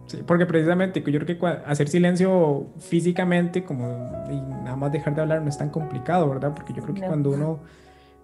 Sí, 0.08 0.22
porque 0.26 0.46
precisamente 0.46 1.02
yo 1.02 1.20
creo 1.20 1.40
que 1.40 1.48
hacer 1.66 1.88
silencio 1.88 2.68
físicamente, 2.78 3.64
como 3.64 4.08
y 4.30 4.40
nada 4.64 4.76
más 4.76 4.92
dejar 4.92 5.16
de 5.16 5.22
hablar, 5.22 5.42
no 5.42 5.50
es 5.50 5.58
tan 5.58 5.70
complicado, 5.70 6.30
¿verdad? 6.30 6.54
Porque 6.54 6.74
yo 6.74 6.84
creo 6.84 6.94
que 6.94 7.02
cuando 7.02 7.32
uno 7.32 7.60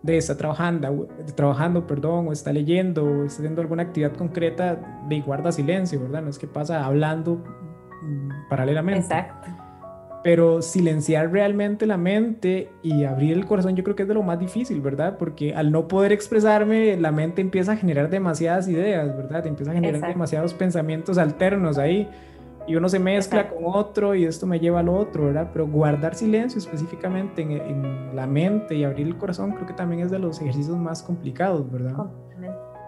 de 0.04 0.18
está 0.18 0.38
trabajando, 0.38 1.08
trabajando, 1.36 1.88
perdón, 1.88 2.28
o 2.28 2.32
está 2.32 2.54
leyendo, 2.54 3.04
o 3.04 3.26
está 3.26 3.40
haciendo 3.40 3.62
alguna 3.62 3.84
actividad 3.84 4.14
concreta, 4.14 5.02
de 5.08 5.22
guarda 5.22 5.52
silencio, 5.52 6.00
¿verdad? 6.00 6.22
No 6.22 6.30
es 6.30 6.38
que 6.38 6.48
pasa 6.48 6.86
hablando 6.86 7.44
mm, 8.04 8.50
paralelamente. 8.50 9.02
Exacto 9.02 9.61
pero 10.24 10.62
silenciar 10.62 11.32
realmente 11.32 11.86
la 11.86 11.98
mente 11.98 12.70
y 12.84 13.06
abrir 13.06 13.34
el 13.34 13.46
corazón 13.46 13.76
yo 13.76 13.84
creo 13.84 13.96
que 13.96 14.04
es 14.04 14.08
de 14.08 14.14
lo 14.14 14.24
más 14.24 14.40
difícil, 14.40 14.80
¿verdad? 14.82 15.18
Porque 15.18 15.56
al 15.56 15.72
no 15.72 15.88
poder 15.88 16.12
expresarme, 16.12 16.96
la 16.98 17.12
mente 17.12 17.42
empieza 17.42 17.72
a 17.72 17.76
generar 17.76 18.10
demasiadas 18.10 18.68
ideas, 18.68 19.16
¿verdad? 19.18 19.48
Empieza 19.48 19.72
a 19.72 19.76
generar 19.76 20.02
demasiados 20.02 20.54
pensamientos 20.54 21.18
alternos 21.18 21.78
ahí 21.78 22.08
y 22.68 22.76
uno 22.76 22.88
se 22.88 23.00
mezcla 23.00 23.50
con 23.50 23.66
otro 23.66 24.14
y 24.14 24.26
esto 24.26 24.46
me 24.46 24.60
lleva 24.60 24.82
al 24.82 24.90
otro, 24.90 25.26
¿verdad? 25.26 25.50
Pero 25.52 25.68
guardar 25.68 26.14
silencio 26.14 26.60
específicamente 26.60 27.42
en, 27.42 28.16
la 28.16 28.28
mente 28.28 28.76
y 28.76 28.84
abrir 28.84 29.08
el 29.08 29.18
corazón 29.18 29.52
creo 29.54 29.66
que 29.66 29.74
también 29.74 30.04
es 30.04 30.12
de 30.12 30.20
los 30.20 30.40
ejercicios 30.40 30.78
más 30.78 31.02
complicados, 31.02 31.72
¿verdad? 31.72 31.96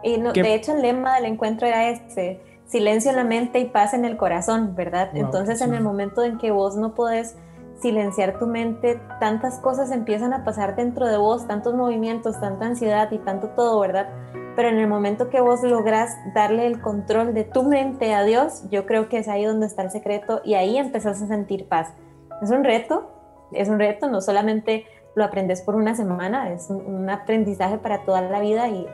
Y 0.04 0.22
de 0.22 0.54
hecho 0.54 0.76
el 0.76 0.82
lema 0.82 1.16
del 1.16 1.26
encuentro 1.26 1.66
era 1.66 1.90
este 1.90 2.42
silencio 2.74 3.12
en 3.12 3.18
la 3.18 3.24
mente 3.24 3.60
y 3.60 3.66
paz 3.66 3.94
en 3.94 4.04
el 4.04 4.18
corazón, 4.18 4.76
¿verdad? 4.76 5.12
Entonces 5.14 5.62
en 5.62 5.76
el 5.76 5.84
momento 5.84 6.24
en 6.24 6.40
que 6.40 6.50
vos 6.50 6.76
no 6.76 6.96
podés 6.96 7.38
silenciar 7.80 8.40
tu 8.40 8.48
mente, 8.48 9.00
tantas 9.20 9.60
cosas 9.60 9.92
empiezan 9.92 10.34
a 10.34 10.44
pasar 10.44 10.76
dentro 10.76 11.06
de 11.06 11.18
vos, 11.18 11.46
tantos 11.46 11.76
movimientos, 11.76 12.40
tanta 12.40 12.66
ansiedad 12.66 13.12
y 13.12 13.20
tanto 13.20 13.50
todo, 13.50 13.80
¿verdad? 13.80 14.10
Pero 14.56 14.70
en 14.70 14.80
el 14.80 14.88
momento 14.88 15.30
que 15.30 15.40
vos 15.40 15.62
logras 15.62 16.18
darle 16.34 16.66
el 16.66 16.82
control 16.82 17.36
de 17.36 17.44
tu 17.44 17.62
mente 17.62 18.12
a 18.16 18.24
Dios, 18.24 18.64
yo 18.72 18.88
creo 18.88 19.08
que 19.08 19.20
es 19.20 19.28
ahí 19.28 19.46
donde 19.46 19.68
está 19.68 19.84
el 19.84 19.92
secreto 19.92 20.42
y 20.44 20.56
ahí 20.56 20.76
empezás 20.78 21.22
a 21.22 21.28
sentir 21.28 21.68
paz. 21.68 21.94
Es 22.42 22.50
un 22.50 22.64
reto, 22.64 23.08
es 23.52 23.70
un 23.70 23.78
reto, 23.78 24.10
no 24.10 24.20
solamente 24.20 24.88
lo 25.14 25.24
aprendes 25.24 25.62
por 25.62 25.76
una 25.76 25.94
semana, 25.94 26.52
es 26.52 26.72
un, 26.72 27.08
aprendizaje 27.08 27.78
para 27.78 28.04
toda 28.04 28.22
la 28.22 28.40
vida 28.40 28.68
y, 28.68 28.88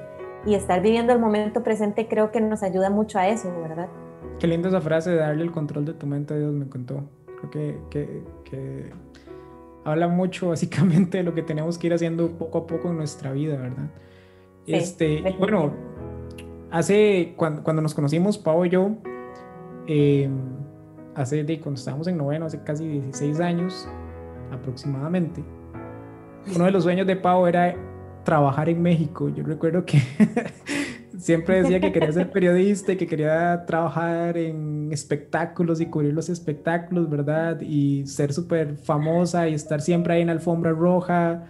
y 0.46 0.56
estar 0.56 0.82
viviendo 0.82 1.14
el 1.14 1.20
momento 1.20 1.64
presente 1.64 2.08
creo 2.08 2.32
que 2.32 2.42
nos 2.42 2.64
ayuda 2.64 2.90
mucho 2.90 3.20
a 3.20 3.28
eso, 3.28 3.50
¿verdad? 3.62 3.90
Qué 4.40 4.48
linda 4.48 4.70
esa 4.70 4.82
frase 4.82 5.12
de 5.12 5.18
darle 5.18 5.44
el 5.44 5.52
control 5.52 5.86
de 5.86 5.94
tu 5.94 6.08
mente 6.08 6.34
a 6.34 6.38
Dios, 6.38 6.54
me 6.54 6.68
contó. 6.68 7.04
Creo 7.38 7.52
que, 7.52 7.80
que, 7.90 8.24
que, 8.46 8.92
habla 9.84 10.08
mucho 10.08 10.50
básicamente 10.50 11.20
de 11.20 11.24
lo 11.24 11.34
que 11.34 11.44
tenemos 11.44 11.78
que 11.78 11.88
ir 11.88 11.94
haciendo 11.94 12.30
poco 12.38 12.60
a 12.60 12.68
poco 12.68 12.90
en 12.90 12.98
nuestra 12.98 13.32
vida, 13.32 13.58
¿verdad? 13.58 13.90
este, 14.68 15.36
bueno, 15.40 15.74
hace, 16.70 17.34
cuando, 17.36 17.64
cuando, 17.64 17.82
nos 17.82 17.96
conocimos, 17.96 18.38
Pau 18.38 18.66
y 18.66 18.70
yo, 18.70 18.92
eh, 19.88 20.30
hace 21.16 21.44
de 21.44 21.60
cuando 21.60 21.80
estábamos 21.80 22.08
en 22.08 22.18
noveno, 22.18 22.46
hace 22.46 22.62
casi 22.64 22.88
16 22.88 23.40
años 23.40 23.90
aproximadamente, 24.52 25.44
uno 26.56 26.66
de 26.66 26.72
los 26.72 26.84
sueños 26.84 27.08
de 27.08 27.16
Pau 27.16 27.48
era 27.48 27.76
trabajar 28.24 28.70
en 28.70 28.82
México. 28.82 29.30
Yo 29.30 29.44
recuerdo 29.44 29.86
que 29.86 30.02
siempre 31.18 31.62
decía 31.62 31.80
que 31.80 31.92
quería 31.92 32.12
ser 32.12 32.32
periodista 32.32 32.94
y 32.94 32.98
que 32.98 33.08
quería 33.08 33.66
trabajar 33.66 34.38
en 34.38 34.90
espectáculos 34.92 35.82
y 35.82 35.88
cubrir 35.88 36.14
los 36.14 36.30
espectáculos, 36.30 37.10
¿verdad? 37.10 37.60
Y 37.62 38.06
ser 38.08 38.34
súper 38.34 38.78
famosa 38.78 39.48
y 39.48 39.54
estar 39.54 39.82
siempre 39.82 40.14
ahí 40.14 40.22
en 40.22 40.30
alfombra 40.30 40.72
roja. 40.72 41.46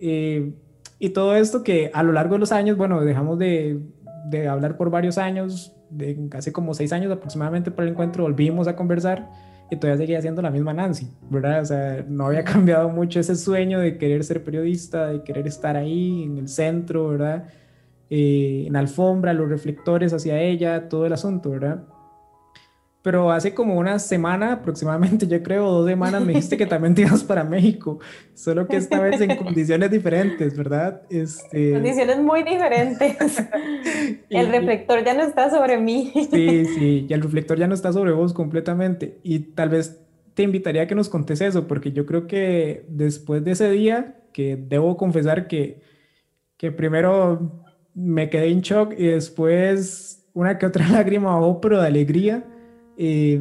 Eh, 0.00 0.54
y 0.98 1.10
todo 1.10 1.34
esto 1.34 1.64
que 1.64 1.90
a 1.94 2.02
lo 2.02 2.12
largo 2.12 2.34
de 2.34 2.40
los 2.40 2.52
años, 2.52 2.76
bueno, 2.76 3.00
dejamos 3.00 3.38
de, 3.38 3.80
de 4.28 4.48
hablar 4.48 4.76
por 4.76 4.90
varios 4.90 5.18
años, 5.18 5.74
de 5.90 6.28
hace 6.32 6.52
como 6.52 6.74
seis 6.74 6.92
años 6.92 7.12
aproximadamente 7.12 7.70
para 7.70 7.86
el 7.86 7.92
encuentro, 7.92 8.24
volvimos 8.24 8.68
a 8.68 8.76
conversar 8.76 9.28
y 9.72 9.76
todavía 9.76 9.96
seguía 9.96 10.20
siendo 10.20 10.42
la 10.42 10.50
misma 10.50 10.74
Nancy, 10.74 11.08
¿verdad? 11.30 11.62
O 11.62 11.64
sea, 11.64 12.04
no 12.06 12.26
había 12.26 12.44
cambiado 12.44 12.90
mucho 12.90 13.20
ese 13.20 13.36
sueño 13.36 13.80
de 13.80 13.96
querer 13.96 14.22
ser 14.22 14.44
periodista, 14.44 15.06
de 15.06 15.22
querer 15.22 15.46
estar 15.46 15.76
ahí 15.76 16.24
en 16.24 16.36
el 16.36 16.48
centro, 16.48 17.08
¿verdad? 17.08 17.44
Eh, 18.10 18.64
en 18.66 18.76
alfombra, 18.76 19.32
los 19.32 19.48
reflectores 19.48 20.12
hacia 20.12 20.38
ella, 20.38 20.90
todo 20.90 21.06
el 21.06 21.14
asunto, 21.14 21.50
¿verdad? 21.50 21.84
Pero 23.02 23.32
hace 23.32 23.52
como 23.52 23.76
una 23.76 23.98
semana 23.98 24.52
aproximadamente, 24.52 25.26
yo 25.28 25.42
creo, 25.42 25.68
dos 25.70 25.88
semanas, 25.88 26.22
me 26.22 26.28
dijiste 26.28 26.56
que 26.56 26.66
también 26.66 26.94
te 26.94 27.02
ibas 27.02 27.24
para 27.24 27.42
México, 27.42 27.98
solo 28.34 28.66
que 28.66 28.76
esta 28.76 29.00
vez 29.00 29.20
en 29.20 29.36
condiciones 29.42 29.90
diferentes, 29.90 30.56
¿verdad? 30.56 31.02
Este... 31.10 31.72
Condiciones 31.72 32.18
muy 32.20 32.44
diferentes. 32.44 33.42
el 34.30 34.48
reflector 34.48 35.04
ya 35.04 35.14
no 35.14 35.22
está 35.22 35.50
sobre 35.50 35.78
mí. 35.78 36.12
sí, 36.14 36.64
sí, 36.64 37.06
y 37.08 37.12
el 37.12 37.22
reflector 37.22 37.58
ya 37.58 37.66
no 37.66 37.74
está 37.74 37.92
sobre 37.92 38.12
vos 38.12 38.32
completamente. 38.32 39.18
Y 39.24 39.40
tal 39.40 39.70
vez 39.70 40.00
te 40.34 40.44
invitaría 40.44 40.82
a 40.82 40.86
que 40.86 40.94
nos 40.94 41.08
contes 41.08 41.40
eso, 41.40 41.66
porque 41.66 41.92
yo 41.92 42.06
creo 42.06 42.26
que 42.26 42.86
después 42.88 43.44
de 43.44 43.50
ese 43.50 43.70
día, 43.70 44.16
que 44.32 44.56
debo 44.56 44.96
confesar 44.96 45.46
que, 45.46 45.80
que 46.56 46.72
primero 46.72 47.64
me 47.94 48.30
quedé 48.30 48.48
en 48.48 48.60
shock 48.60 48.94
y 48.96 49.06
después 49.08 50.26
una 50.32 50.58
que 50.58 50.66
otra 50.66 50.88
lágrima 50.88 51.34
bajó, 51.34 51.60
pero 51.60 51.80
de 51.80 51.86
alegría. 51.86 52.44
Eh, 53.04 53.40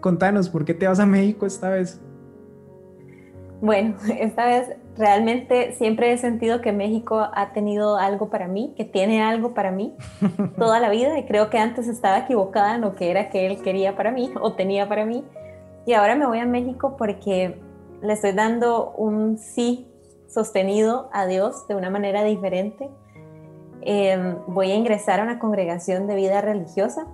contanos, 0.00 0.48
¿por 0.48 0.64
qué 0.64 0.74
te 0.74 0.88
vas 0.88 0.98
a 0.98 1.06
México 1.06 1.46
esta 1.46 1.70
vez? 1.70 2.00
Bueno, 3.60 3.94
esta 4.18 4.46
vez 4.46 4.76
realmente 4.96 5.74
siempre 5.74 6.12
he 6.12 6.18
sentido 6.18 6.60
que 6.60 6.72
México 6.72 7.24
ha 7.32 7.52
tenido 7.52 7.98
algo 7.98 8.30
para 8.30 8.48
mí, 8.48 8.74
que 8.76 8.84
tiene 8.84 9.22
algo 9.22 9.54
para 9.54 9.70
mí 9.70 9.94
toda 10.58 10.80
la 10.80 10.90
vida 10.90 11.16
y 11.20 11.24
creo 11.24 11.50
que 11.50 11.58
antes 11.58 11.86
estaba 11.86 12.18
equivocada 12.18 12.74
en 12.74 12.80
lo 12.80 12.96
que 12.96 13.12
era 13.12 13.30
que 13.30 13.46
él 13.46 13.62
quería 13.62 13.94
para 13.94 14.10
mí 14.10 14.32
o 14.40 14.54
tenía 14.54 14.88
para 14.88 15.04
mí. 15.04 15.22
Y 15.86 15.92
ahora 15.92 16.16
me 16.16 16.26
voy 16.26 16.40
a 16.40 16.46
México 16.46 16.96
porque 16.98 17.60
le 18.02 18.12
estoy 18.12 18.32
dando 18.32 18.90
un 18.96 19.38
sí 19.38 19.86
sostenido 20.26 21.08
a 21.12 21.26
Dios 21.26 21.68
de 21.68 21.76
una 21.76 21.90
manera 21.90 22.24
diferente 22.24 22.90
Em, 23.88 24.36
voy 24.48 24.72
a 24.72 24.74
ingresar 24.74 25.20
a 25.20 25.22
una 25.22 25.38
congregación 25.38 26.08
de 26.08 26.16
vida 26.16 26.40
religiosa, 26.40 27.06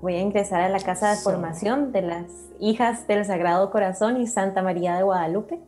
voy 0.00 0.14
a 0.14 0.20
ingresar 0.20 0.60
a 0.60 0.68
la 0.68 0.80
casa 0.80 1.10
de 1.10 1.16
formación 1.16 1.92
de 1.92 2.02
las 2.02 2.24
hijas 2.58 3.06
del 3.06 3.24
Sagrado 3.24 3.70
Corazón 3.70 4.20
y 4.20 4.26
Santa 4.26 4.62
María 4.62 4.96
de 4.96 5.02
Guadalupe, 5.02 5.60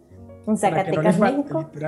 en 0.46 0.56
Zacatecas, 0.56 1.18
México. 1.18 1.70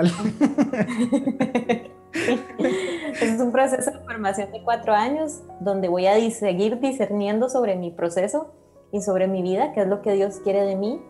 es 3.21 3.41
un 3.41 3.51
proceso 3.51 3.91
de 3.91 3.99
formación 4.01 4.53
de 4.53 4.63
cuatro 4.63 4.95
años 4.95 5.43
donde 5.61 5.89
voy 5.89 6.07
a 6.07 6.15
seguir 6.31 6.79
discerniendo 6.81 7.49
sobre 7.49 7.77
mi 7.77 7.91
proceso 7.91 8.55
y 8.93 9.01
sobre 9.01 9.27
mi 9.27 9.43
vida, 9.43 9.73
qué 9.73 9.81
es 9.83 9.89
lo 9.89 10.03
que 10.03 10.13
Dios 10.13 10.41
quiere 10.45 10.63
de 10.63 10.77
mí 10.77 11.01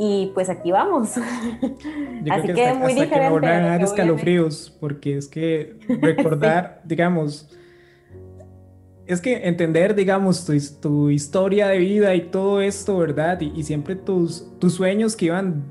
y 0.00 0.30
pues 0.32 0.48
aquí 0.48 0.70
vamos. 0.70 1.16
Así 2.30 2.52
que, 2.54 2.72
muy 2.74 2.94
diferente. 2.94 3.14
Que 3.14 3.20
me 3.20 3.30
van 3.30 3.64
a 3.64 3.66
dar 3.66 3.82
escalofríos, 3.82 4.76
porque 4.78 5.16
es 5.16 5.26
que 5.26 5.76
recordar, 6.00 6.82
digamos, 6.84 7.50
es 9.08 9.22
que 9.22 9.48
entender, 9.48 9.94
digamos, 9.94 10.44
tu, 10.44 10.52
tu, 10.80 11.10
historia 11.10 11.66
de 11.68 11.78
vida 11.78 12.14
y 12.14 12.30
todo 12.30 12.60
esto, 12.60 12.98
¿verdad? 12.98 13.40
Y, 13.40 13.62
siempre 13.62 13.96
tus, 13.96 14.46
tus 14.58 14.74
sueños 14.74 15.16
que 15.16 15.26
iban 15.26 15.64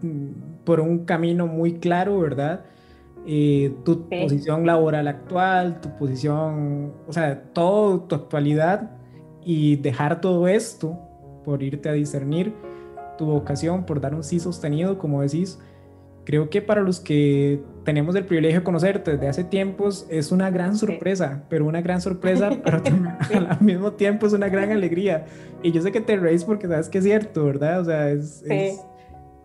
por 0.63 0.79
un 0.79 1.05
camino 1.05 1.45
muy 1.45 1.73
claro, 1.73 2.19
¿verdad? 2.19 2.65
Eh, 3.27 3.75
tu 3.85 4.09
posición 4.09 4.65
laboral 4.65 5.07
actual, 5.07 5.81
tu 5.81 5.95
posición, 5.97 6.93
o 7.07 7.13
sea, 7.13 7.43
todo 7.53 8.01
tu 8.01 8.15
actualidad 8.15 8.89
y 9.45 9.75
dejar 9.75 10.19
todo 10.19 10.47
esto 10.47 10.97
por 11.45 11.61
irte 11.61 11.89
a 11.89 11.93
discernir 11.93 12.55
tu 13.19 13.25
vocación, 13.25 13.85
por 13.85 14.01
dar 14.01 14.15
un 14.15 14.23
sí 14.23 14.39
sostenido, 14.39 14.97
como 14.97 15.21
decís. 15.21 15.59
Creo 16.27 16.49
que 16.49 16.61
para 16.61 16.81
los 16.81 16.99
que 16.99 17.61
tenemos 17.85 18.13
el 18.17 18.25
privilegio 18.25 18.59
de 18.59 18.63
conocerte 18.65 19.11
desde 19.11 19.29
hace 19.29 19.43
tiempos 19.45 20.05
es 20.09 20.33
una 20.33 20.49
gran 20.49 20.75
sorpresa, 20.75 21.45
pero 21.47 21.65
una 21.65 21.79
gran 21.79 22.01
sorpresa, 22.01 22.49
pero 22.65 22.81
al 23.49 23.61
mismo 23.61 23.93
tiempo 23.93 24.27
es 24.27 24.33
una 24.33 24.49
gran 24.49 24.69
alegría. 24.73 25.25
Y 25.63 25.71
yo 25.71 25.81
sé 25.81 25.93
que 25.93 26.01
te 26.01 26.17
reís 26.17 26.43
porque 26.43 26.67
sabes 26.67 26.89
que 26.89 26.97
es 26.97 27.05
cierto, 27.05 27.45
¿verdad? 27.45 27.79
O 27.79 27.85
sea, 27.85 28.09
es, 28.09 28.43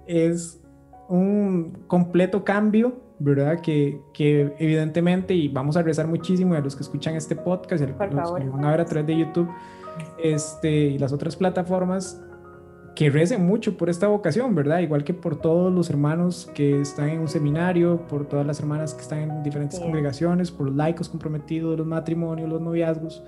es, 0.09 0.61
un 1.09 1.85
completo 1.87 2.43
cambio, 2.43 3.01
¿verdad? 3.21 3.61
Que, 3.61 4.01
que, 4.13 4.53
evidentemente, 4.59 5.35
y 5.35 5.47
vamos 5.47 5.77
a 5.77 5.83
rezar 5.83 6.09
muchísimo 6.09 6.53
a 6.55 6.59
los 6.59 6.75
que 6.75 6.83
escuchan 6.83 7.15
este 7.15 7.37
podcast, 7.37 7.85
y 7.85 7.87
los 7.87 8.33
que 8.33 8.49
van 8.49 8.65
a 8.65 8.71
ver 8.73 8.81
a 8.81 8.87
través 8.87 9.07
de 9.07 9.19
YouTube 9.19 9.49
este, 10.21 10.73
y 10.73 10.99
las 10.99 11.13
otras 11.13 11.37
plataformas, 11.37 12.21
que 12.95 13.09
recen 13.11 13.47
mucho 13.47 13.77
por 13.77 13.89
esta 13.89 14.09
vocación, 14.09 14.55
¿verdad? 14.55 14.81
Igual 14.81 15.05
que 15.05 15.15
por 15.15 15.37
todos 15.37 15.73
los 15.73 15.89
hermanos 15.89 16.51
que 16.55 16.81
están 16.81 17.09
en 17.09 17.21
un 17.21 17.29
seminario, 17.29 18.07
por 18.07 18.27
todas 18.27 18.47
las 18.47 18.61
hermanas 18.61 18.95
que 18.95 19.01
están 19.01 19.19
en 19.21 19.43
diferentes 19.43 19.81
congregaciones, 19.81 20.51
por 20.51 20.67
los 20.67 20.77
laicos 20.77 21.09
comprometidos, 21.09 21.79
los 21.79 21.87
matrimonios, 21.87 22.51
los 22.51 22.61
noviazgos, 22.61 23.25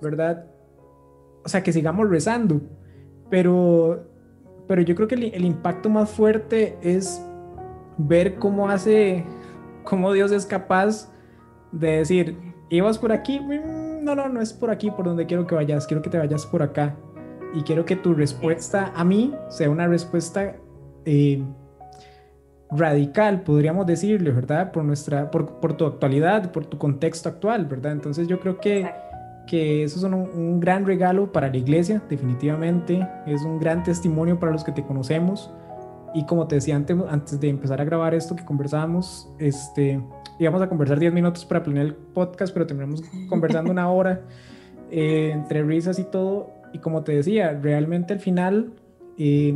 ¿verdad? 0.00 0.46
O 1.44 1.48
sea, 1.48 1.62
que 1.62 1.72
sigamos 1.72 2.08
rezando, 2.08 2.62
pero, 3.28 4.08
pero 4.66 4.80
yo 4.80 4.94
creo 4.94 5.08
que 5.08 5.16
el, 5.16 5.44
impacto 5.44 5.90
más 5.90 6.10
fuerte 6.10 6.78
es 6.80 7.22
ver 7.98 8.36
cómo 8.36 8.70
hace, 8.70 9.24
cómo 9.84 10.12
Dios 10.14 10.32
es 10.32 10.46
capaz 10.46 11.12
de 11.72 11.98
decir, 11.98 12.38
ibas 12.70 12.98
por 12.98 13.12
aquí, 13.12 13.38
mm, 13.38 14.02
no, 14.02 14.14
no, 14.14 14.30
no 14.30 14.40
es 14.40 14.54
por 14.54 14.70
aquí 14.70 14.90
por 14.90 15.04
donde 15.04 15.26
quiero 15.26 15.46
que 15.46 15.54
vayas, 15.54 15.86
quiero 15.86 16.02
que 16.02 16.08
te 16.08 16.16
vayas 16.16 16.46
por 16.46 16.62
acá 16.62 16.96
y 17.54 17.62
quiero 17.62 17.84
que 17.84 17.96
tu 17.96 18.14
respuesta 18.14 18.92
a 18.94 19.04
mí 19.04 19.32
sea 19.48 19.70
una 19.70 19.86
respuesta 19.86 20.56
eh, 21.04 21.42
radical, 22.70 23.42
podríamos 23.42 23.86
decirle, 23.86 24.30
¿verdad? 24.30 24.72
Por, 24.72 24.84
nuestra, 24.84 25.30
por, 25.30 25.60
por, 25.60 25.76
tu 25.76 25.86
actualidad, 25.86 26.50
por 26.50 26.66
tu 26.66 26.78
contexto 26.78 27.28
actual, 27.28 27.66
¿verdad? 27.66 27.92
Entonces 27.92 28.26
yo 28.26 28.40
creo 28.40 28.58
que, 28.58 28.90
que 29.46 29.84
eso 29.84 29.98
es 29.98 30.04
un, 30.04 30.14
un, 30.14 30.60
gran 30.60 30.84
regalo 30.84 31.32
para 31.32 31.48
la 31.48 31.56
iglesia, 31.56 32.02
definitivamente, 32.08 33.06
es 33.26 33.42
un 33.42 33.60
gran 33.60 33.82
testimonio 33.82 34.40
para 34.40 34.52
los 34.52 34.64
que 34.64 34.72
te 34.72 34.82
conocemos. 34.82 35.52
Y 36.14 36.26
como 36.26 36.46
te 36.46 36.56
decía 36.56 36.76
antes, 36.76 36.96
antes 37.08 37.40
de 37.40 37.48
empezar 37.48 37.80
a 37.80 37.84
grabar 37.84 38.14
esto 38.14 38.36
que 38.36 38.44
conversábamos, 38.44 39.28
este, 39.38 40.00
íbamos 40.38 40.62
a 40.62 40.68
conversar 40.68 40.98
10 40.98 41.12
minutos 41.12 41.44
para 41.44 41.62
planear 41.62 41.86
el 41.86 41.94
podcast, 41.94 42.52
pero 42.52 42.66
terminamos 42.66 43.02
conversando 43.28 43.70
una 43.70 43.90
hora 43.90 44.22
eh, 44.90 45.30
entre 45.32 45.62
risas 45.62 45.98
y 45.98 46.04
todo. 46.04 46.53
Y 46.74 46.80
como 46.80 47.04
te 47.04 47.12
decía, 47.12 47.58
realmente 47.62 48.12
al 48.12 48.18
final 48.18 48.72
eh, 49.16 49.54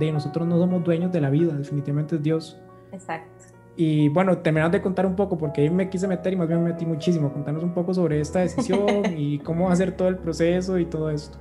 de 0.00 0.12
nosotros 0.12 0.46
no 0.46 0.58
somos 0.58 0.82
dueños 0.82 1.12
de 1.12 1.20
la 1.20 1.30
vida, 1.30 1.54
definitivamente 1.54 2.16
es 2.16 2.22
Dios. 2.22 2.60
Exacto. 2.90 3.30
Y 3.76 4.08
bueno, 4.08 4.36
terminamos 4.38 4.72
de 4.72 4.82
contar 4.82 5.06
un 5.06 5.14
poco, 5.14 5.38
porque 5.38 5.62
ahí 5.62 5.70
me 5.70 5.88
quise 5.88 6.08
meter 6.08 6.32
y 6.32 6.36
más 6.36 6.48
bien 6.48 6.62
me 6.62 6.70
metí 6.70 6.84
muchísimo. 6.84 7.32
Contanos 7.32 7.62
un 7.62 7.72
poco 7.72 7.94
sobre 7.94 8.20
esta 8.20 8.40
decisión 8.40 9.04
y 9.16 9.38
cómo 9.38 9.70
hacer 9.70 9.96
todo 9.96 10.08
el 10.08 10.18
proceso 10.18 10.78
y 10.78 10.84
todo 10.84 11.10
esto. 11.10 11.38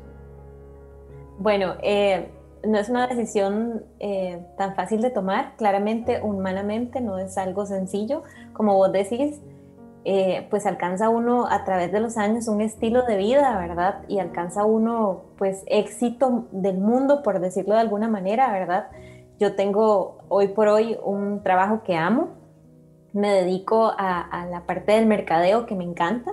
Bueno, 1.40 1.74
eh, 1.82 2.30
no 2.64 2.78
es 2.78 2.88
una 2.88 3.08
decisión 3.08 3.84
eh, 4.00 4.40
tan 4.56 4.76
fácil 4.76 5.02
de 5.02 5.10
tomar, 5.10 5.56
claramente, 5.58 6.22
humanamente, 6.22 7.02
no 7.02 7.18
es 7.18 7.40
algo 7.40 7.66
sencillo, 7.66 8.22
como 8.54 8.76
vos 8.76 8.92
decís, 8.92 9.42
eh, 10.04 10.48
pues 10.50 10.66
alcanza 10.66 11.10
uno 11.10 11.48
a 11.48 11.64
través 11.64 11.92
de 11.92 12.00
los 12.00 12.18
años 12.18 12.48
un 12.48 12.62
estilo 12.62 13.04
de 13.04 13.18
vida, 13.18 13.58
¿verdad? 13.60 14.04
Y 14.08 14.20
alcanza 14.20 14.66
uno, 14.66 15.26
pues, 15.38 15.64
éxito 15.68 16.48
del 16.52 16.80
mundo, 16.80 17.22
por 17.22 17.40
decirlo 17.40 17.76
de 17.76 17.82
alguna 17.82 18.08
manera, 18.08 18.52
¿verdad? 18.52 18.88
Yo 19.40 19.56
tengo 19.56 20.20
hoy 20.28 20.50
por 20.50 20.68
hoy 20.68 20.98
un 21.04 21.44
trabajo 21.44 21.84
que 21.84 21.96
amo, 21.96 22.30
me 23.14 23.32
dedico 23.32 23.92
a, 23.96 24.48
la 24.50 24.66
parte 24.66 24.94
del 24.94 25.06
mercadeo 25.06 25.66
que 25.66 25.76
me 25.76 25.84
encanta, 25.84 26.32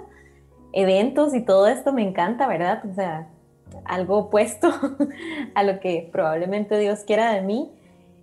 eventos 0.73 1.35
y 1.35 1.45
todo 1.45 1.67
esto 1.67 1.93
me 1.93 2.03
encanta, 2.03 2.47
¿verdad? 2.47 2.83
O 2.91 2.95
sea, 2.95 3.29
algo 3.85 4.19
opuesto 4.19 4.71
a 5.55 5.63
lo 5.63 5.81
que 5.81 6.09
probablemente 6.11 6.79
Dios 6.79 7.01
quiera 7.01 7.33
de 7.33 7.43
mí. 7.43 7.73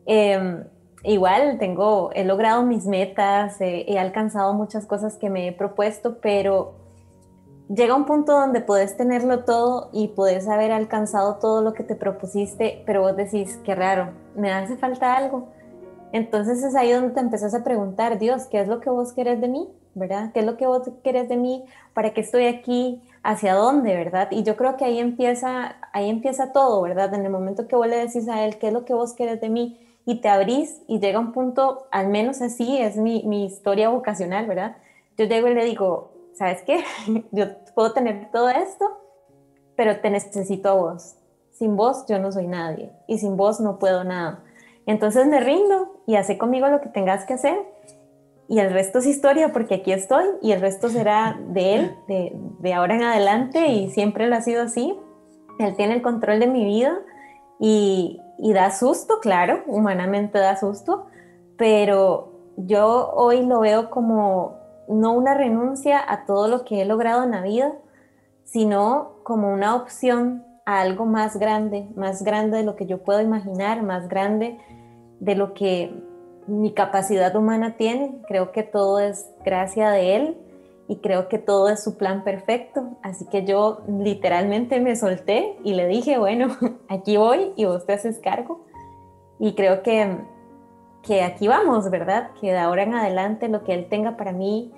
Em, 0.06 0.64
igual 1.06 1.58
tengo, 1.60 2.12
he 2.14 2.24
logrado 2.24 2.64
mis 2.64 2.86
metas, 2.86 3.58
he 3.60 3.98
alcanzado 4.00 4.54
muchas 4.54 4.86
cosas 4.86 5.18
que 5.18 5.30
me 5.30 5.48
he 5.48 5.52
propuesto, 5.52 6.20
pero 6.20 6.74
llega 7.70 7.96
un 7.96 8.06
punto 8.06 8.34
donde 8.34 8.62
puedes 8.62 8.96
tenerlo 8.98 9.44
todo 9.44 9.90
y 9.92 10.10
puedes 10.10 10.48
haber 10.48 10.72
alcanzado 10.72 11.36
todo 11.36 11.62
lo 11.62 11.74
que 11.74 11.84
te 11.84 11.96
propusiste, 11.96 12.84
pero 12.86 13.02
vos 13.02 13.16
decís, 13.16 13.60
qué 13.64 13.76
raro, 13.76 14.10
me 14.36 14.52
hace 14.52 14.78
falta 14.78 15.16
algo. 15.16 15.48
Entonces 16.12 16.64
es 16.64 16.76
ahí 16.76 16.92
donde 16.92 17.14
te 17.14 17.20
empezás 17.20 17.54
a 17.54 17.64
preguntar, 17.64 18.20
Dios, 18.20 18.46
¿qué 18.46 18.62
es 18.62 18.68
lo 18.68 18.80
que 18.80 18.90
vos 18.90 19.12
querés 19.14 19.42
de 19.42 19.48
mí? 19.48 19.70
¿Verdad? 19.96 20.32
¿Qué 20.34 20.42
es 20.42 20.46
lo 20.46 20.58
que 20.58 20.68
vos 20.68 20.90
querés 21.04 21.30
de 21.30 21.38
mí? 21.38 21.66
¿Para 21.94 22.14
qué 22.14 22.22
estoy 22.22 22.46
aquí? 22.46 23.02
¿Hacia 23.24 23.54
dónde? 23.54 23.96
¿Verdad? 23.96 24.28
Y 24.32 24.44
yo 24.44 24.56
creo 24.56 24.78
que 24.78 24.86
ahí 24.86 25.00
empieza, 25.00 25.76
ahí 25.94 26.10
empieza 26.10 26.52
todo, 26.52 26.82
¿verdad? 26.82 27.14
En 27.14 27.26
el 27.26 27.32
momento 27.32 27.68
que 27.68 27.76
vos 27.76 27.88
le 27.88 27.98
decís 27.98 28.28
a 28.30 28.46
Él, 28.46 28.58
¿qué 28.58 28.68
es 28.68 28.74
lo 28.74 28.86
que 28.86 28.94
vos 28.94 29.14
querés 29.14 29.42
de 29.42 29.50
mí? 29.50 29.80
Y 30.06 30.22
te 30.22 30.30
abrís 30.30 30.82
y 30.88 31.00
llega 31.00 31.20
un 31.20 31.32
punto, 31.32 31.88
al 31.92 32.10
menos 32.10 32.42
así 32.42 32.78
es 32.78 32.96
mi, 32.98 33.24
mi 33.24 33.46
historia 33.46 33.90
vocacional, 33.90 34.46
¿verdad? 34.46 34.78
Yo 35.18 35.26
llego 35.26 35.48
y 35.48 35.56
le 35.56 35.66
digo, 35.66 36.12
¿sabes 36.34 36.62
qué? 36.62 36.84
yo 37.32 37.46
puedo 37.74 37.94
tener 37.94 38.30
todo 38.32 38.50
esto, 38.50 38.86
pero 39.76 40.00
te 40.00 40.10
necesito 40.10 40.70
a 40.70 40.74
vos. 40.74 41.16
Sin 41.52 41.76
vos 41.76 42.06
yo 42.08 42.20
no 42.20 42.32
soy 42.32 42.48
nadie 42.48 42.92
y 43.08 43.18
sin 43.18 43.38
vos 43.38 43.60
no 43.60 43.80
puedo 43.80 44.04
nada. 44.04 44.44
Entonces 44.86 45.26
me 45.26 45.40
rindo 45.40 46.02
y 46.06 46.16
hace 46.16 46.38
conmigo 46.38 46.68
lo 46.68 46.82
que 46.82 46.90
tengas 46.90 47.26
que 47.26 47.34
hacer 47.34 47.58
y 48.48 48.60
el 48.60 48.72
resto 48.72 49.00
es 49.00 49.08
historia 49.08 49.52
porque 49.52 49.76
aquí 49.76 49.92
estoy 49.92 50.26
y 50.42 50.52
el 50.52 50.62
resto 50.62 50.90
será 50.90 51.40
de 51.48 51.76
él, 51.76 51.96
de, 52.08 52.32
de 52.60 52.74
ahora 52.74 52.96
en 52.96 53.04
adelante 53.04 53.68
y 53.68 53.90
siempre 53.90 54.28
lo 54.28 54.36
ha 54.36 54.42
sido 54.42 54.62
así. 54.62 54.96
Él 55.58 55.76
tiene 55.76 55.96
el 55.96 56.02
control 56.02 56.40
de 56.40 56.48
mi 56.48 56.64
vida 56.64 57.00
y, 57.60 58.22
y 58.38 58.54
da 58.54 58.72
susto, 58.72 59.20
claro, 59.22 59.64
humanamente 59.68 60.38
da 60.40 60.58
susto, 60.58 61.08
pero 61.58 62.32
yo 62.58 63.12
hoy 63.14 63.46
lo 63.46 63.60
veo 63.62 63.90
como 63.90 64.58
no 64.88 65.14
una 65.14 65.34
renuncia 65.34 66.02
a 66.06 66.26
todo 66.26 66.48
lo 66.48 66.64
que 66.64 66.82
he 66.82 66.86
logrado 66.86 67.24
en 67.24 67.32
la 67.32 67.42
vida, 67.42 67.74
sino 68.44 69.18
como 69.24 69.52
una 69.52 69.76
opción 69.76 70.44
a 70.66 70.82
algo 70.82 71.06
más 71.06 71.38
grande, 71.38 71.88
más 71.96 72.24
grande 72.24 72.58
de 72.58 72.64
lo 72.64 72.76
que 72.76 72.86
yo 72.86 73.04
puedo 73.04 73.22
imaginar, 73.22 73.84
más 73.84 74.08
grande 74.08 74.60
de 75.20 75.36
lo 75.36 75.54
que 75.54 76.04
mi 76.48 76.74
capacidad 76.74 77.36
humana 77.36 77.76
tiene. 77.78 78.22
Creo 78.28 78.52
que 78.52 78.64
todo 78.64 79.00
es 79.00 79.30
gracia 79.44 79.90
de 79.90 80.16
Él 80.16 80.45
y 80.88 80.98
creo 80.98 81.28
que 81.28 81.40
todo 81.40 81.70
es 81.70 81.84
su 81.84 81.98
plan 81.98 82.24
perfecto. 82.24 82.98
Así 83.02 83.26
que 83.26 83.46
yo 83.46 83.82
literalmente 83.88 84.80
me 84.80 84.96
solté 84.96 85.58
y 85.64 85.74
le 85.74 85.88
dije, 85.88 86.18
bueno, 86.18 86.56
aquí 86.90 87.18
voy 87.18 87.54
y 87.56 87.66
vos 87.66 87.86
te 87.86 87.94
haces 87.94 88.20
cargo. 88.20 88.66
Y 89.40 89.56
creo 89.56 89.82
que, 89.82 90.18
que 91.02 91.24
aquí 91.24 91.48
vamos, 91.48 91.90
¿verdad? 91.90 92.32
Que 92.40 92.52
de 92.52 92.58
ahora 92.58 92.84
en 92.84 92.94
adelante 92.94 93.50
lo 93.50 93.64
que 93.64 93.74
Él 93.74 93.88
tenga 93.90 94.16
para 94.16 94.32
mí, 94.32 94.72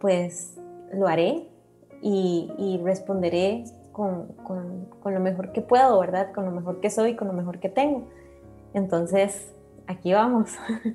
pues 0.00 0.56
lo 0.92 1.08
haré 1.08 1.48
y, 2.00 2.80
responderé 2.84 3.64
con, 3.92 4.28
con, 4.44 4.86
con, 5.00 5.12
lo 5.12 5.20
mejor 5.20 5.52
que 5.52 5.60
puedo, 5.60 5.98
¿verdad? 5.98 6.32
Con 6.32 6.44
lo 6.44 6.52
mejor 6.52 6.80
que 6.80 6.88
soy, 6.88 7.16
con 7.16 7.26
lo 7.26 7.34
mejor 7.34 7.58
que 7.58 7.68
tengo. 7.68 8.04
Entonces, 8.72 9.52
aquí 9.88 10.12
vamos. 10.12 10.50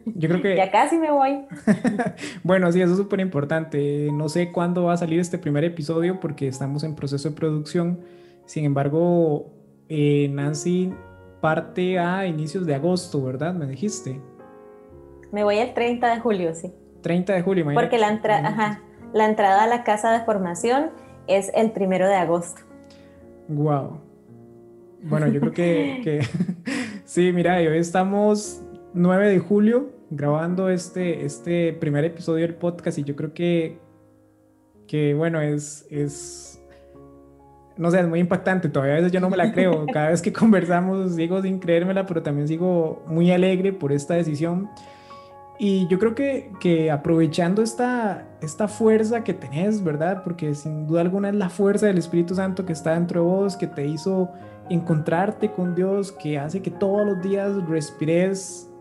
Yo 0.06 0.30
creo 0.30 0.42
que... 0.42 0.56
ya 0.56 0.72
casi 0.72 0.98
me 0.98 1.12
voy. 1.12 1.46
bueno, 2.44 2.72
sí, 2.72 2.82
eso 2.82 2.92
es 2.94 2.98
súper 2.98 3.20
importante. 3.20 4.10
No 4.14 4.30
sé 4.30 4.52
cuándo 4.52 4.86
va 4.86 4.94
a 4.94 4.98
salir 4.98 5.20
este 5.20 5.38
primer 5.38 5.64
episodio 5.66 6.20
porque 6.20 6.48
estamos 6.48 6.84
en 6.84 6.96
proceso 6.96 7.30
de 7.30 7.36
producción. 7.36 8.00
Sin 8.46 8.64
embargo, 8.64 9.52
eh, 9.90 10.30
Nancy 10.32 10.94
parte 11.42 12.00
a 12.00 12.26
inicios 12.26 12.66
de 12.66 12.76
agosto, 12.76 13.22
¿verdad? 13.22 13.54
Me 13.54 13.66
dijiste. 13.66 14.22
Me 15.32 15.44
voy 15.44 15.58
el 15.58 15.74
30 15.74 16.14
de 16.14 16.20
julio, 16.22 16.56
sí. 16.56 16.72
30 17.02 17.34
de 17.34 17.42
julio, 17.42 17.64
imagínate. 17.64 17.86
Porque 17.86 18.00
la, 18.00 18.10
entra 18.10 18.48
Ajá, 18.48 18.82
la 19.14 19.26
entrada 19.26 19.64
a 19.64 19.68
la 19.68 19.84
casa 19.84 20.18
de 20.18 20.24
formación 20.24 20.92
es 21.28 21.52
el 21.56 21.72
primero 21.72 22.08
de 22.08 22.16
agosto. 22.16 22.62
Wow. 23.50 24.00
Bueno, 25.04 25.28
yo 25.28 25.42
creo 25.42 25.52
que, 25.52 26.02
que 26.02 26.22
sí, 27.06 27.34
mira, 27.34 27.58
hoy 27.58 27.78
estamos 27.78 28.63
9 28.94 29.30
de 29.30 29.40
julio 29.40 29.90
grabando 30.10 30.70
este, 30.70 31.26
este 31.26 31.74
primer 31.74 32.06
episodio 32.06 32.46
del 32.46 32.56
podcast 32.56 32.98
y 33.00 33.04
yo 33.04 33.16
creo 33.16 33.34
que, 33.34 33.80
que 34.88 35.14
bueno, 35.14 35.42
es, 35.42 35.88
es, 35.90 36.62
no 37.78 37.90
sé, 37.90 38.00
es 38.00 38.08
muy 38.08 38.20
impactante, 38.20 38.70
todavía 38.70 38.96
a 38.96 38.98
veces 38.98 39.12
yo 39.12 39.20
no 39.20 39.30
me 39.30 39.38
la 39.38 39.52
creo, 39.52 39.86
cada 39.94 40.10
vez 40.10 40.22
que 40.22 40.32
conversamos 40.32 41.16
sigo 41.16 41.42
sin 41.42 41.60
creérmela, 41.60 42.06
pero 42.06 42.22
también 42.22 42.48
sigo 42.48 43.04
muy 43.08 43.32
alegre 43.32 43.74
por 43.74 43.92
esta 43.92 44.14
decisión. 44.14 44.70
Y 45.60 45.88
yo 45.88 46.00
creo 46.00 46.16
que, 46.16 46.52
que 46.60 46.92
aprovechando 46.92 47.62
esta, 47.62 48.28
esta 48.42 48.68
fuerza 48.68 49.24
que 49.24 49.34
tenés, 49.34 49.84
¿verdad? 49.84 50.24
Porque 50.24 50.56
sin 50.56 50.88
duda 50.88 51.02
alguna 51.02 51.30
es 51.30 51.36
la 51.36 51.50
fuerza 51.50 51.86
del 51.86 52.00
Espíritu 52.00 52.36
Santo 52.36 52.66
que 52.66 52.74
está 52.74 52.94
dentro 52.94 53.22
de 53.22 53.28
vos, 53.28 53.56
que 53.56 53.68
te 53.68 53.86
hizo 53.86 54.30
encontrarte 54.70 55.52
con 55.52 55.76
Dios, 55.76 56.12
que 56.12 56.40
hace 56.40 56.62
que 56.62 56.72
todos 56.72 57.06
los 57.06 57.22
días 57.22 57.54
respires 57.70 58.73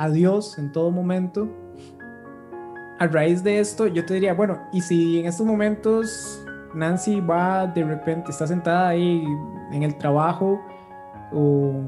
a 0.00 0.08
Dios 0.08 0.58
en 0.58 0.72
todo 0.72 0.90
momento. 0.90 1.46
A 2.98 3.06
raíz 3.06 3.44
de 3.44 3.60
esto, 3.60 3.86
yo 3.86 4.04
te 4.06 4.14
diría, 4.14 4.32
bueno, 4.32 4.58
y 4.72 4.80
si 4.80 5.20
en 5.20 5.26
estos 5.26 5.46
momentos 5.46 6.42
Nancy 6.74 7.20
va 7.20 7.66
de 7.66 7.84
repente, 7.84 8.30
está 8.30 8.46
sentada 8.46 8.88
ahí 8.88 9.22
en 9.72 9.82
el 9.82 9.96
trabajo 9.98 10.58
o 11.32 11.82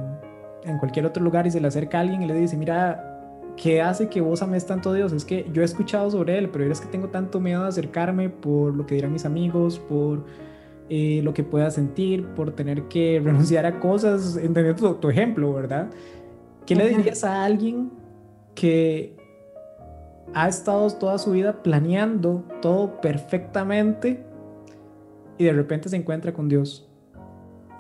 en 0.63 0.79
cualquier 0.79 1.07
otro 1.07 1.25
lugar 1.25 1.47
y 1.47 1.51
se 1.51 1.59
le 1.59 1.69
acerca 1.69 1.99
a 1.99 2.01
alguien 2.03 2.23
y 2.23 2.27
le 2.27 2.35
dice, 2.35 2.55
mira, 2.55 3.03
¿qué 3.57 3.81
hace 3.81 4.11
que 4.11 4.21
vos 4.21 4.43
ames 4.43 4.67
tanto 4.67 4.91
a 4.91 4.95
Dios? 4.95 5.15
Es 5.15 5.25
que 5.25 5.49
yo 5.51 5.63
he 5.63 5.65
escuchado 5.65 6.11
sobre 6.11 6.37
él, 6.37 6.51
pero 6.51 6.71
es 6.71 6.83
que 6.83 6.89
tengo 6.89 7.09
tanto 7.09 7.41
miedo 7.41 7.63
de 7.63 7.69
acercarme 7.69 8.29
por 8.29 8.75
lo 8.75 8.85
que 8.85 8.95
dirán 8.95 9.13
mis 9.13 9.25
amigos, 9.25 9.79
por 9.79 10.27
eh, 10.91 11.23
lo 11.25 11.33
que 11.33 11.45
pueda 11.45 11.71
sentir, 11.71 12.27
por 12.35 12.53
tener 12.53 12.89
que 12.89 13.21
renunciar 13.25 13.65
a 13.65 13.81
cosas, 13.81 14.37
entendiendo 14.37 14.97
tu, 14.97 15.09
ejemplo, 15.09 15.55
¿verdad? 15.55 15.89
¿Qué 16.67 16.75
le 16.75 16.91
dirías 16.91 17.25
a 17.25 17.45
alguien 17.45 18.02
que 18.55 19.17
ha 20.35 20.49
estado 20.49 20.91
toda 20.91 21.19
su 21.19 21.33
vida 21.33 21.63
planeando 21.63 22.45
todo 22.61 23.01
perfectamente 23.01 24.25
y 25.39 25.45
de 25.45 25.53
repente 25.53 25.89
se 25.89 25.97
encuentra 25.97 26.33
con 26.33 26.49
Dios? 26.49 26.89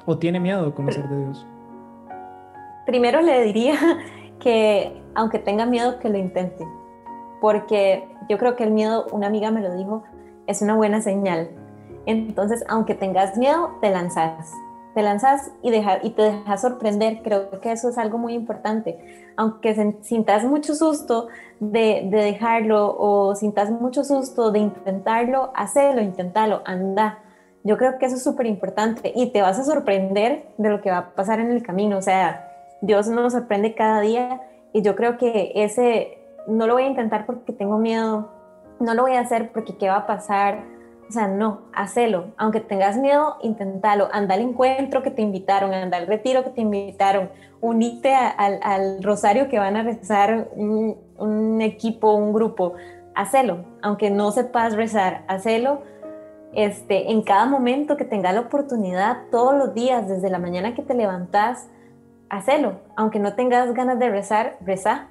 ¿O 0.07 0.19
tiene 0.19 0.41
miedo 0.41 0.65
de 0.67 0.73
conocer 0.73 1.09
de 1.09 1.19
Dios? 1.25 1.47
Primero 2.87 3.23
le 3.23 3.43
diría 3.45 3.77
que 4.41 5.01
aunque 5.15 5.39
tenga 5.39 5.67
miedo, 5.67 5.99
que 5.99 6.09
lo 6.09 6.19
intente. 6.19 6.67
Porque 7.41 8.09
yo 8.29 8.39
creo 8.39 8.57
que 8.57 8.65
el 8.65 8.71
miedo, 8.71 9.07
una 9.13 9.27
amiga 9.27 9.51
me 9.51 9.61
lo 9.61 9.75
dijo, 9.75 10.05
es 10.47 10.63
una 10.63 10.75
buena 10.75 11.01
señal. 11.01 11.51
Entonces, 12.07 12.65
aunque 12.69 12.95
tengas 12.95 13.37
miedo, 13.37 13.71
te 13.81 13.91
lanzas. 13.91 14.53
Te 14.95 15.03
lanzas 15.03 15.51
y, 15.63 15.75
y 15.75 16.11
te 16.11 16.23
dejas 16.23 16.61
sorprender. 16.61 17.23
Creo 17.23 17.61
que 17.61 17.73
eso 17.73 17.89
es 17.89 17.99
algo 17.99 18.19
muy 18.19 18.35
importante. 18.35 18.99
Aunque 19.37 19.97
sintas 20.03 20.45
mucho 20.45 20.75
susto 20.75 21.29
de, 21.61 22.09
de 22.11 22.23
dejarlo 22.23 22.97
o 22.99 23.35
sintas 23.35 23.71
mucho 23.71 24.05
susto 24.05 24.51
de 24.51 24.59
intentarlo, 24.59 25.51
hacelo, 25.55 26.03
intentalo, 26.03 26.63
anda. 26.65 27.19
Yo 27.65 27.79
creo 27.79 27.99
que 27.99 28.07
eso 28.07 28.17
es 28.17 28.25
súper 28.25 28.47
importante 28.47 29.13
y 29.15 29.31
te 29.31 29.41
vas 29.41 29.59
a 29.59 29.65
sorprender 29.65 30.49
de 30.59 30.69
lo 30.69 30.81
que 30.81 30.91
va 30.91 30.99
a 30.99 31.15
pasar 31.15 31.41
en 31.41 31.51
el 31.51 31.63
camino. 31.63 31.97
O 31.97 32.03
sea, 32.03 32.49
Dios 32.81 33.09
nos 33.09 33.33
sorprende 33.33 33.75
cada 33.75 34.01
día 34.01 34.41
y 34.73 34.83
yo 34.83 34.97
creo 34.97 35.17
que 35.17 35.53
ese 35.55 36.19
no 36.49 36.67
lo 36.67 36.75
voy 36.75 36.83
a 36.85 36.89
intentar 36.89 37.27
porque 37.27 37.53
tengo 37.53 37.79
miedo, 37.79 38.29
no 38.81 38.95
lo 38.95 39.03
voy 39.03 39.15
a 39.15 39.21
hacer 39.21 39.53
porque 39.53 39.77
qué 39.77 39.89
va 39.89 39.99
a 39.99 40.07
pasar. 40.07 40.65
O 41.13 41.15
sea, 41.15 41.29
no, 41.29 41.65
hacelo. 41.75 42.33
Aunque 42.39 42.61
tengas 42.61 42.97
miedo, 42.97 43.37
inténtalo. 43.43 44.09
Anda 44.13 44.35
al 44.35 44.41
encuentro 44.41 45.03
que 45.03 45.11
te 45.11 45.21
invitaron, 45.21 45.75
anda 45.75 45.99
al 45.99 46.07
retiro 46.07 46.43
que 46.43 46.49
te 46.49 46.63
invitaron, 46.63 47.29
unite 47.61 48.15
al, 48.15 49.03
rosario 49.03 49.51
que 49.51 49.59
van 49.59 49.77
a 49.77 49.83
rezar 49.83 50.49
un, 50.57 50.97
un, 51.19 51.61
equipo, 51.61 52.15
un 52.15 52.33
grupo. 52.33 52.73
Hacelo. 53.15 53.67
Aunque 53.83 54.09
no 54.09 54.33
sepas 54.33 54.75
rezar, 54.75 55.25
hacelo. 55.29 55.83
Este, 56.55 57.11
en 57.11 57.21
cada 57.21 57.45
momento 57.45 57.99
que 57.99 58.07
tengas 58.07 58.33
la 58.33 58.41
oportunidad, 58.41 59.25
todos 59.31 59.55
los 59.55 59.75
días, 59.75 60.09
desde 60.09 60.31
la 60.31 60.39
mañana 60.39 60.75
que 60.75 60.81
te 60.81 60.95
levantas, 60.95 61.69
hacelo. 62.31 62.81
Aunque 62.97 63.19
no 63.19 63.35
tengas 63.35 63.75
ganas 63.75 63.99
de 63.99 64.09
rezar, 64.09 64.57
reza. 64.65 65.09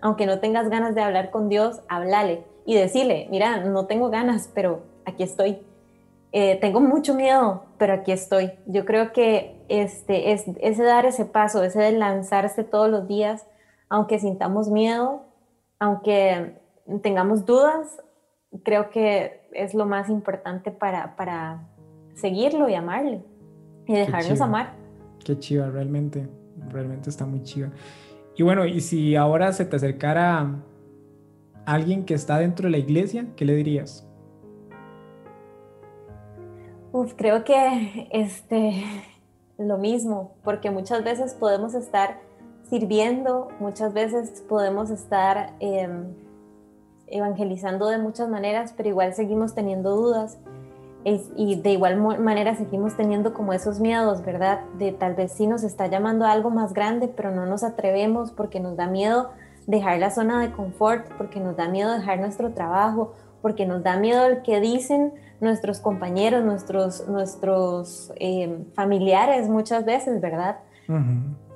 Aunque 0.00 0.24
no 0.24 0.38
tengas 0.40 0.70
ganas 0.70 0.94
de 0.94 1.02
hablar 1.02 1.30
con 1.30 1.50
Dios, 1.50 1.82
háblale 1.90 2.46
y 2.64 2.74
decirle, 2.74 3.28
mira, 3.30 3.58
no 3.58 3.84
tengo 3.84 4.08
ganas, 4.08 4.50
pero 4.54 4.91
aquí 5.04 5.22
estoy. 5.22 5.58
Eh, 6.32 6.58
tengo 6.60 6.80
mucho 6.80 7.14
miedo, 7.14 7.64
pero 7.78 7.92
aquí 7.92 8.10
estoy. 8.10 8.52
Yo 8.66 8.84
creo 8.86 9.12
que 9.12 9.62
este, 9.68 10.32
es, 10.32 10.44
ese 10.60 10.82
dar 10.82 11.04
ese 11.04 11.26
paso, 11.26 11.62
ese 11.62 11.80
de 11.80 11.92
lanzarse 11.92 12.64
todos 12.64 12.88
los 12.88 13.06
días, 13.06 13.46
aunque 13.90 14.18
sintamos 14.18 14.70
miedo, 14.70 15.26
aunque 15.78 16.58
tengamos 17.02 17.44
dudas, 17.44 18.00
creo 18.62 18.90
que 18.90 19.42
es 19.52 19.74
lo 19.74 19.84
más 19.84 20.08
importante 20.08 20.70
para, 20.70 21.16
para 21.16 21.68
seguirlo 22.14 22.68
y 22.68 22.74
amarle 22.74 23.22
y 23.86 23.94
dejarnos 23.94 24.40
amar. 24.40 24.74
Qué 25.24 25.38
chiva, 25.38 25.68
realmente, 25.68 26.28
realmente 26.70 27.10
está 27.10 27.26
muy 27.26 27.42
chiva. 27.42 27.70
Y 28.36 28.42
bueno, 28.42 28.64
y 28.64 28.80
si 28.80 29.16
ahora 29.16 29.52
se 29.52 29.66
te 29.66 29.76
acercara 29.76 30.62
alguien 31.66 32.04
que 32.04 32.14
está 32.14 32.38
dentro 32.38 32.66
de 32.66 32.70
la 32.70 32.78
iglesia, 32.78 33.26
¿qué 33.36 33.44
le 33.44 33.54
dirías? 33.54 34.08
Creo 37.16 37.44
que 37.44 38.08
este, 38.10 38.84
lo 39.58 39.78
mismo, 39.78 40.32
porque 40.44 40.70
muchas 40.70 41.02
veces 41.02 41.34
podemos 41.34 41.74
estar 41.74 42.20
sirviendo, 42.68 43.48
muchas 43.60 43.92
veces 43.92 44.42
podemos 44.48 44.90
estar 44.90 45.54
em, 45.60 46.14
evangelizando 47.06 47.86
de 47.88 47.98
muchas 47.98 48.28
maneras, 48.28 48.74
pero 48.76 48.88
igual 48.88 49.14
seguimos 49.14 49.54
teniendo 49.54 49.96
dudas 49.96 50.38
y 51.36 51.56
de 51.60 51.72
igual 51.72 51.96
manera 52.20 52.54
seguimos 52.54 52.96
teniendo 52.96 53.34
como 53.34 53.52
esos 53.52 53.80
miedos, 53.80 54.24
¿verdad? 54.24 54.60
De 54.78 54.92
tal 54.92 55.14
vez 55.14 55.32
sí 55.32 55.46
nos 55.46 55.64
está 55.64 55.88
llamando 55.88 56.24
a 56.24 56.32
algo 56.32 56.50
más 56.50 56.74
grande, 56.74 57.08
pero 57.08 57.32
no 57.32 57.44
nos 57.44 57.64
atrevemos 57.64 58.30
porque 58.30 58.60
nos 58.60 58.76
da 58.76 58.86
miedo 58.86 59.30
dejar 59.66 59.98
la 59.98 60.10
zona 60.10 60.40
de 60.40 60.52
confort, 60.52 61.06
porque 61.18 61.40
nos 61.40 61.56
da 61.56 61.68
miedo 61.68 61.92
dejar 61.92 62.20
nuestro 62.20 62.52
trabajo, 62.52 63.14
porque 63.42 63.66
nos 63.66 63.82
da 63.82 63.96
miedo 63.96 64.24
el 64.24 64.42
que 64.42 64.60
dicen 64.60 65.12
nuestros 65.40 65.80
compañeros, 65.80 66.44
nuestros, 66.44 67.08
nuestros 67.08 68.12
eh, 68.16 68.64
familiares 68.74 69.48
muchas 69.48 69.84
veces, 69.84 70.20
¿verdad? 70.20 70.58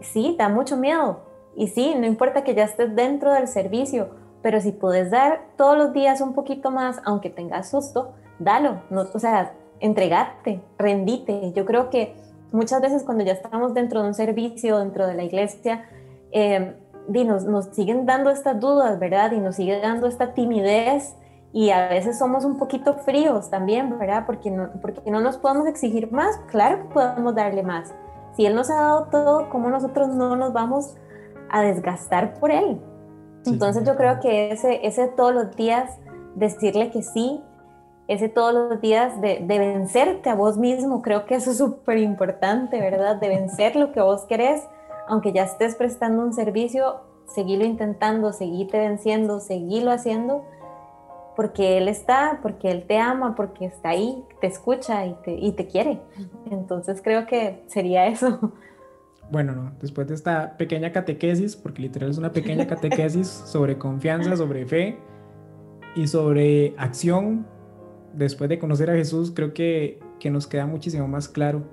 Sí, 0.01 0.35
da 0.39 0.49
mucho 0.49 0.77
miedo. 0.77 1.21
Y 1.55 1.69
sí, 1.69 1.95
no 1.97 2.07
importa 2.07 2.43
que 2.43 2.55
ya 2.55 2.65
estés 2.65 2.95
dentro 2.95 3.33
del 3.33 3.49
servicio, 3.49 4.11
pero 4.43 4.61
si 4.61 4.73
puedes 4.73 5.11
dar 5.11 5.41
todos 5.57 5.79
los 5.79 5.93
días 5.93 6.21
un 6.21 6.35
poquito 6.35 6.71
más, 6.71 7.01
aunque 7.05 7.31
tengas 7.31 7.71
susto, 7.71 8.13
dalo, 8.39 8.83
no, 8.91 9.07
o 9.15 9.19
sea, 9.19 9.53
entregate, 9.81 10.61
rendite. 10.79 11.53
Yo 11.53 11.65
creo 11.65 11.91
que 11.91 12.15
muchas 12.53 12.81
veces 12.81 13.03
cuando 13.05 13.25
ya 13.25 13.33
estamos 13.33 13.75
dentro 13.75 14.03
de 14.03 14.09
un 14.09 14.15
servicio, 14.15 14.79
dentro 14.79 15.07
de 15.07 15.15
la 15.15 15.23
iglesia, 15.25 15.89
eh, 16.33 16.75
nos, 17.09 17.45
nos, 17.45 17.67
siguen 17.67 18.05
dando 18.05 18.31
estas 18.31 18.59
dudas, 18.59 18.99
¿verdad? 18.99 19.33
Y 19.33 19.39
nos 19.39 19.57
sigue 19.57 19.81
dando 19.81 20.07
esta 20.07 20.35
timidez 20.35 21.15
y 21.53 21.71
a 21.71 21.89
veces 21.89 22.19
somos 22.19 22.45
un 22.45 22.59
poquito 22.59 22.95
fríos 22.95 23.51
también, 23.51 23.99
¿verdad? 23.99 24.25
Porque 24.27 24.51
no, 24.51 24.71
porque 24.81 25.11
no 25.11 25.21
nos 25.21 25.39
podemos 25.39 25.67
exigir 25.67 26.13
más, 26.13 26.39
claro 26.49 26.83
que 26.83 26.95
podemos 26.95 27.35
darle 27.35 27.63
más. 27.63 27.95
Si 28.37 28.45
Él 28.45 28.55
nos 28.55 28.71
ha 28.71 28.75
dado 28.75 29.05
todo, 29.07 29.49
¿cómo 29.49 29.71
nosotros 29.71 30.09
no 30.09 30.37
nos 30.37 30.53
vamos 30.53 30.95
a 31.49 31.63
desgastar 31.63 32.35
por 32.35 32.51
Él? 32.51 32.81
Entonces 33.47 33.85
yo 33.85 33.97
creo 33.97 34.21
que 34.21 34.51
ese, 34.51 34.87
ese 34.87 35.07
todos 35.07 35.33
los 35.33 35.57
días 35.57 35.99
decirle 36.35 36.91
que 36.91 37.03
sí, 37.03 37.41
ese 38.09 38.29
todos 38.29 38.53
los 38.53 38.81
días 38.81 39.21
de, 39.21 39.41
de 39.41 39.59
vencerte 39.59 40.31
a 40.31 40.35
vos 40.35 40.59
mismo, 40.59 41.01
creo 41.01 41.27
que 41.27 41.37
eso 41.37 41.53
es 41.53 41.59
súper 41.59 41.99
importante, 41.99 42.81
¿verdad? 42.81 43.17
De 43.17 43.29
vencer 43.29 43.77
lo 43.77 43.93
que 43.93 44.01
vos 44.01 44.25
querés, 44.25 44.63
aunque 45.09 45.33
ya 45.33 45.45
estés 45.45 45.77
prestando 45.77 46.23
un 46.23 46.33
servicio, 46.33 47.01
seguirlo 47.27 47.65
intentando, 47.65 48.33
seguirte 48.33 48.79
venciendo, 48.79 49.41
seguirlo 49.41 49.91
haciendo, 49.91 50.45
porque 51.37 51.77
Él 51.77 51.89
está, 51.89 52.41
porque 52.43 52.71
Él 52.71 52.85
te 52.89 52.99
ama, 52.99 53.35
porque 53.37 53.67
está 53.67 53.91
ahí, 53.91 54.25
te 54.41 54.47
escucha 54.47 55.07
y 55.07 55.15
te, 55.23 55.33
y 55.35 55.53
te 55.53 55.67
quiere. 55.67 56.01
Entonces 56.51 57.01
creo 57.03 57.27
que 57.27 57.63
sería 57.67 58.07
eso. 58.07 58.53
Bueno, 59.31 59.55
no, 59.55 59.73
después 59.81 60.07
de 60.07 60.15
esta 60.15 60.57
pequeña 60.57 60.93
catequesis, 60.93 61.57
porque 61.57 61.83
literal 61.83 62.11
es 62.11 62.19
una 62.19 62.33
pequeña 62.33 62.67
catequesis 62.69 63.27
sobre 63.27 63.77
confianza, 63.77 64.37
sobre 64.37 64.65
fe 64.67 64.99
y 65.95 66.07
sobre 66.07 66.75
acción, 66.79 67.47
después 68.15 68.49
de 68.49 68.59
conocer 68.59 68.91
a 68.91 68.95
Jesús, 68.95 69.33
creo 69.35 69.53
que, 69.53 70.01
que 70.21 70.31
nos 70.31 70.47
queda 70.47 70.67
muchísimo 70.67 71.07
más 71.09 71.29
claro. 71.29 71.65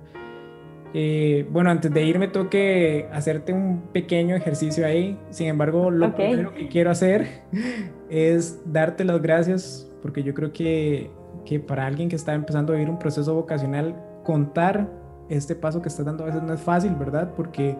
Eh, 0.94 1.48
bueno, 1.52 1.72
antes 1.72 1.92
de 1.92 2.04
irme 2.04 2.28
tengo 2.28 2.50
que 2.50 3.08
hacerte 3.12 3.52
un 3.52 3.82
pequeño 3.92 4.36
ejercicio 4.36 4.86
ahí. 4.86 5.18
Sin 5.30 5.48
embargo, 5.48 5.90
lo 5.90 6.14
primero 6.16 6.54
que 6.54 6.68
quiero 6.68 6.92
hacer 6.92 7.42
es 8.10 8.62
darte 8.72 9.04
las 9.04 9.22
gracias 9.22 9.90
porque 10.02 10.24
yo 10.24 10.34
creo 10.34 10.54
que, 10.54 11.10
que 11.46 11.60
para 11.60 11.88
alguien 11.88 12.10
que 12.10 12.16
está 12.16 12.34
empezando 12.34 12.74
a 12.74 12.76
vivir 12.76 12.90
un 12.90 13.00
proceso 13.00 13.34
vocacional, 13.34 13.96
contar 14.24 14.90
este 15.30 15.56
paso 15.56 15.82
que 15.82 15.90
estás 15.90 16.06
dando 16.06 16.24
a 16.24 16.28
veces 16.28 16.44
no 16.44 16.54
es 16.54 16.62
fácil, 16.62 16.94
¿verdad? 16.96 17.32
Porque 17.36 17.78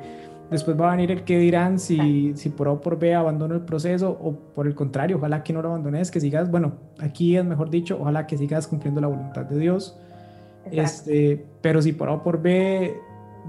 Después 0.54 0.80
va 0.80 0.90
a 0.90 0.96
venir 0.96 1.10
el 1.10 1.24
que 1.24 1.40
dirán 1.40 1.80
si, 1.80 2.34
si 2.36 2.50
por 2.50 2.68
A 2.68 2.74
o 2.74 2.80
por 2.80 3.00
B 3.00 3.16
abandono 3.16 3.56
el 3.56 3.62
proceso 3.62 4.12
o 4.22 4.36
por 4.54 4.68
el 4.68 4.76
contrario, 4.76 5.18
ojalá 5.18 5.44
que 5.44 5.52
no 5.52 5.64
lo 5.64 5.70
abandones, 5.70 6.12
que 6.12 6.20
sigas, 6.20 6.52
bueno, 6.52 6.74
aquí 7.00 7.36
es 7.36 7.44
mejor 7.44 7.72
dicho, 7.72 7.98
ojalá 8.00 8.28
que 8.28 8.38
sigas 8.38 8.68
cumpliendo 8.68 9.02
la 9.02 9.08
voluntad 9.08 9.46
de 9.46 9.58
Dios. 9.58 10.00
Este, 10.72 11.46
pero 11.62 11.82
si 11.82 11.94
por 11.94 12.10
A 12.10 12.14
o 12.14 12.24
por 12.24 12.42
B 12.42 12.96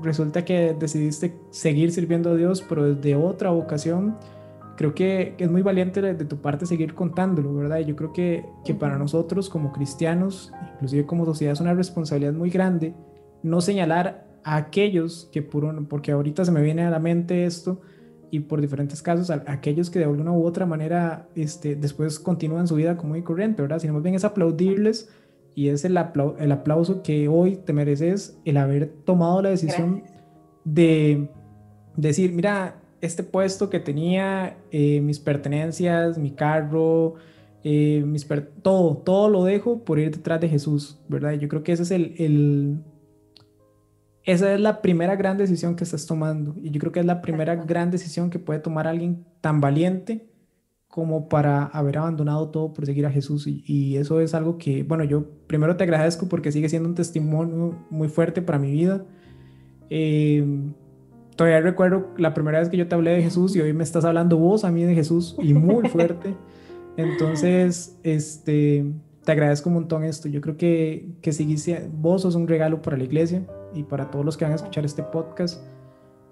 resulta 0.03 0.44
que 0.44 0.74
decidiste 0.79 1.35
seguir 1.50 1.92
sirviendo 1.92 2.31
a 2.31 2.35
Dios, 2.37 2.64
pero 2.68 2.94
desde 2.94 3.14
otra 3.14 3.50
vocación, 3.50 4.16
creo 4.77 4.94
que, 4.94 5.35
es 5.38 5.50
muy 5.50 5.62
valiente 5.62 6.03
de, 6.03 6.14
tu 6.24 6.38
parte 6.38 6.66
seguir 6.66 6.94
contándolo, 6.94 7.55
¿verdad? 7.55 7.79
Yo 7.81 7.94
creo 7.96 8.12
que, 8.12 8.44
que 8.64 8.74
para 8.74 8.98
nosotros 8.98 9.48
como 9.48 9.72
cristianos, 9.72 10.53
inclusive 10.74 11.07
como 11.07 11.24
sociedad, 11.24 11.53
es 11.53 11.61
una 11.61 11.74
responsabilidad 11.74 12.33
muy 12.33 12.50
grande 12.50 12.94
no 13.44 13.61
señalar 13.61 14.27
a 14.42 14.57
aquellos 14.57 15.29
que 15.31 15.42
por 15.42 15.87
porque 15.87 16.12
ahorita 16.12 16.44
se 16.44 16.50
me 16.50 16.62
viene 16.62 16.83
a 16.83 16.90
la 16.90 16.98
mente 16.98 17.44
esto 17.44 17.81
y 18.31 18.40
por 18.40 18.61
diferentes 18.61 19.00
casos, 19.00 19.31
a, 19.31 19.44
aquellos 19.46 19.90
que 19.90 20.00
de 20.00 20.07
alguna 20.07 20.33
u 20.33 20.44
otra 20.44 20.66
manera 20.66 21.29
este, 21.37 21.77
después 21.77 22.18
continúan 22.18 22.66
su 22.66 22.74
vida 22.74 22.96
como 22.96 23.14
y 23.16 23.22
corriente, 23.22 23.62
¿verdad? 23.62 23.79
Sino 23.79 23.92
más 23.92 24.03
bien 24.03 24.14
es 24.16 24.24
aplaudirles 24.24 25.09
y 25.55 25.69
es 25.69 25.85
el, 25.85 25.99
el 26.38 26.53
aplauso 26.53 27.03
que 27.03 27.29
hoy 27.29 27.57
te 27.57 27.73
mereces 27.73 28.38
el 28.45 28.57
haber 28.57 28.88
tomado 29.05 29.43
la 29.43 29.51
decisión 29.51 30.03
de 30.64 31.29
decir, 31.97 32.33
mira, 32.33 32.81
este 33.01 33.23
puesto 33.23 33.71
que 33.71 33.81
tenía, 33.81 34.57
eh, 34.71 35.01
mis 35.01 35.21
pertenencias, 35.21 36.19
mi 36.19 36.31
carro, 36.31 37.14
eh, 37.62 38.03
mis 38.07 38.27
todo, 38.62 38.97
todo 38.99 39.29
lo 39.29 39.45
dejo 39.45 39.85
por 39.85 39.99
ir 39.99 40.11
detrás 40.11 40.40
de 40.40 40.49
Jesús, 40.49 40.99
¿verdad? 41.09 41.33
Yo 41.35 41.49
creo 41.49 41.62
que 41.62 41.73
ese 41.73 41.83
es 41.83 41.90
el 41.90 42.83
esa 44.25 44.55
es 44.55 44.61
la 44.61 44.81
primera 44.81 45.17
gran 45.17 45.37
decisión 45.37 45.77
que 45.77 45.85
estás 45.85 46.07
tomando. 46.07 46.55
Y 46.62 46.71
yo 46.71 46.81
creo 46.81 46.93
que 46.93 47.01
es 47.01 47.07
la 47.07 47.21
primera 47.21 47.57
gran 47.57 47.90
decisión 47.90 48.31
que 48.31 48.38
puede 48.38 48.59
tomar 48.59 48.87
alguien 48.87 49.25
tan 49.40 49.61
valiente 49.61 50.27
como 50.95 51.29
para 51.29 51.65
haber 51.65 51.99
abandonado 51.99 52.51
todo 52.51 52.73
por 52.73 52.87
seguir 52.87 53.05
a 53.05 53.11
Jesús. 53.11 53.49
Y, 53.49 53.97
eso 53.97 54.21
es 54.21 54.33
algo 54.33 54.59
que, 54.59 54.85
bueno, 54.85 55.03
yo 55.03 55.25
primero 55.49 55.77
te 55.77 55.83
agradezco 55.83 56.29
porque 56.29 56.53
sigue 56.53 56.69
siendo 56.69 56.89
un 56.89 56.95
testimonio 56.95 57.77
muy 57.91 58.07
fuerte 58.07 58.43
para 58.43 58.61
mi 58.61 58.71
vida. 58.71 59.05
Em, 59.91 60.73
todavía 61.35 61.61
recuerdo 61.63 62.11
la 62.17 62.33
primera 62.33 62.61
vez 62.61 62.69
que 62.69 62.77
yo 62.77 62.87
te 62.87 62.95
hablé 62.95 63.11
de 63.11 63.25
Jesús 63.25 63.57
y 63.57 63.61
hoy 63.61 63.73
me 63.73 63.83
estás 63.83 64.05
hablando 64.05 64.39
vos 64.39 64.63
a 64.63 64.71
mí 64.71 64.85
de 64.85 64.95
Jesús 64.95 65.35
y 65.43 65.53
muy 65.53 65.89
fuerte. 65.89 66.37
Entonces, 66.97 67.99
este, 68.05 68.87
te 69.25 69.33
agradezco 69.33 69.71
un 69.71 69.75
montón 69.75 70.05
esto. 70.05 70.29
Yo 70.29 70.41
creo 70.41 70.57
que, 70.57 71.09
que 71.21 71.33
seguiste, 71.33 71.91
vos 71.93 72.23
sos 72.23 72.37
un 72.37 72.47
regalo 72.47 72.83
para 72.83 72.97
la 72.97 73.03
iglesia 73.03 73.45
y 73.75 73.83
para 73.83 74.13
todos 74.13 74.25
los 74.25 74.37
que 74.37 74.45
van 74.45 74.53
a 74.53 74.57
escuchar 74.57 74.85
este 74.85 75.03
podcast. 75.03 75.61